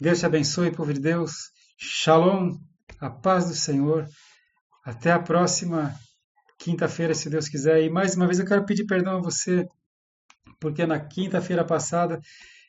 Deus 0.00 0.20
te 0.20 0.24
abençoe, 0.24 0.70
povo 0.70 0.90
de 0.90 1.00
Deus. 1.00 1.50
Shalom, 1.76 2.56
a 2.98 3.10
paz 3.10 3.46
do 3.46 3.54
Senhor. 3.54 4.08
Até 4.82 5.12
a 5.12 5.18
próxima 5.18 5.94
quinta-feira, 6.58 7.12
se 7.12 7.28
Deus 7.28 7.50
quiser. 7.50 7.82
E 7.82 7.90
mais 7.90 8.16
uma 8.16 8.24
vez 8.24 8.38
eu 8.38 8.46
quero 8.46 8.64
pedir 8.64 8.86
perdão 8.86 9.18
a 9.18 9.20
você, 9.20 9.68
porque 10.58 10.86
na 10.86 10.98
quinta-feira 10.98 11.62
passada 11.62 12.22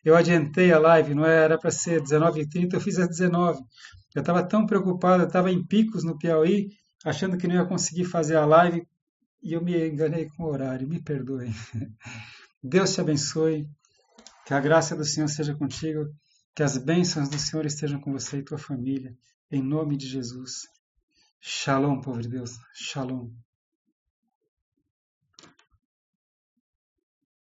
eu 0.03 0.17
adiantei 0.17 0.73
a 0.73 0.79
live, 0.79 1.15
não 1.15 1.25
era 1.25 1.57
para 1.57 1.71
ser 1.71 2.01
19h30, 2.01 2.73
eu 2.73 2.81
fiz 2.81 2.99
às 2.99 3.07
19 3.07 3.61
Eu 4.13 4.19
estava 4.19 4.43
tão 4.43 4.65
preocupado, 4.65 5.23
eu 5.23 5.27
estava 5.27 5.49
em 5.49 5.65
picos 5.65 6.03
no 6.03 6.17
Piauí, 6.17 6.71
achando 7.05 7.37
que 7.37 7.47
não 7.47 7.55
ia 7.55 7.65
conseguir 7.65 8.03
fazer 8.03 8.35
a 8.35 8.45
live 8.45 8.85
e 9.41 9.53
eu 9.53 9.63
me 9.63 9.87
enganei 9.87 10.27
com 10.27 10.43
o 10.43 10.47
horário, 10.47 10.85
me 10.85 11.01
perdoe. 11.01 11.53
Deus 12.61 12.93
te 12.93 12.99
abençoe, 12.99 13.65
que 14.45 14.53
a 14.53 14.59
graça 14.59 14.95
do 14.95 15.05
Senhor 15.05 15.27
seja 15.27 15.55
contigo, 15.55 16.09
que 16.55 16.63
as 16.63 16.77
bênçãos 16.77 17.29
do 17.29 17.39
Senhor 17.39 17.65
estejam 17.65 17.99
com 17.99 18.11
você 18.11 18.37
e 18.37 18.43
tua 18.43 18.57
família, 18.57 19.17
em 19.51 19.61
nome 19.61 19.97
de 19.97 20.07
Jesus. 20.07 20.67
Shalom, 21.39 22.01
povo 22.01 22.21
de 22.21 22.29
Deus. 22.29 22.51
Shalom. 22.73 23.29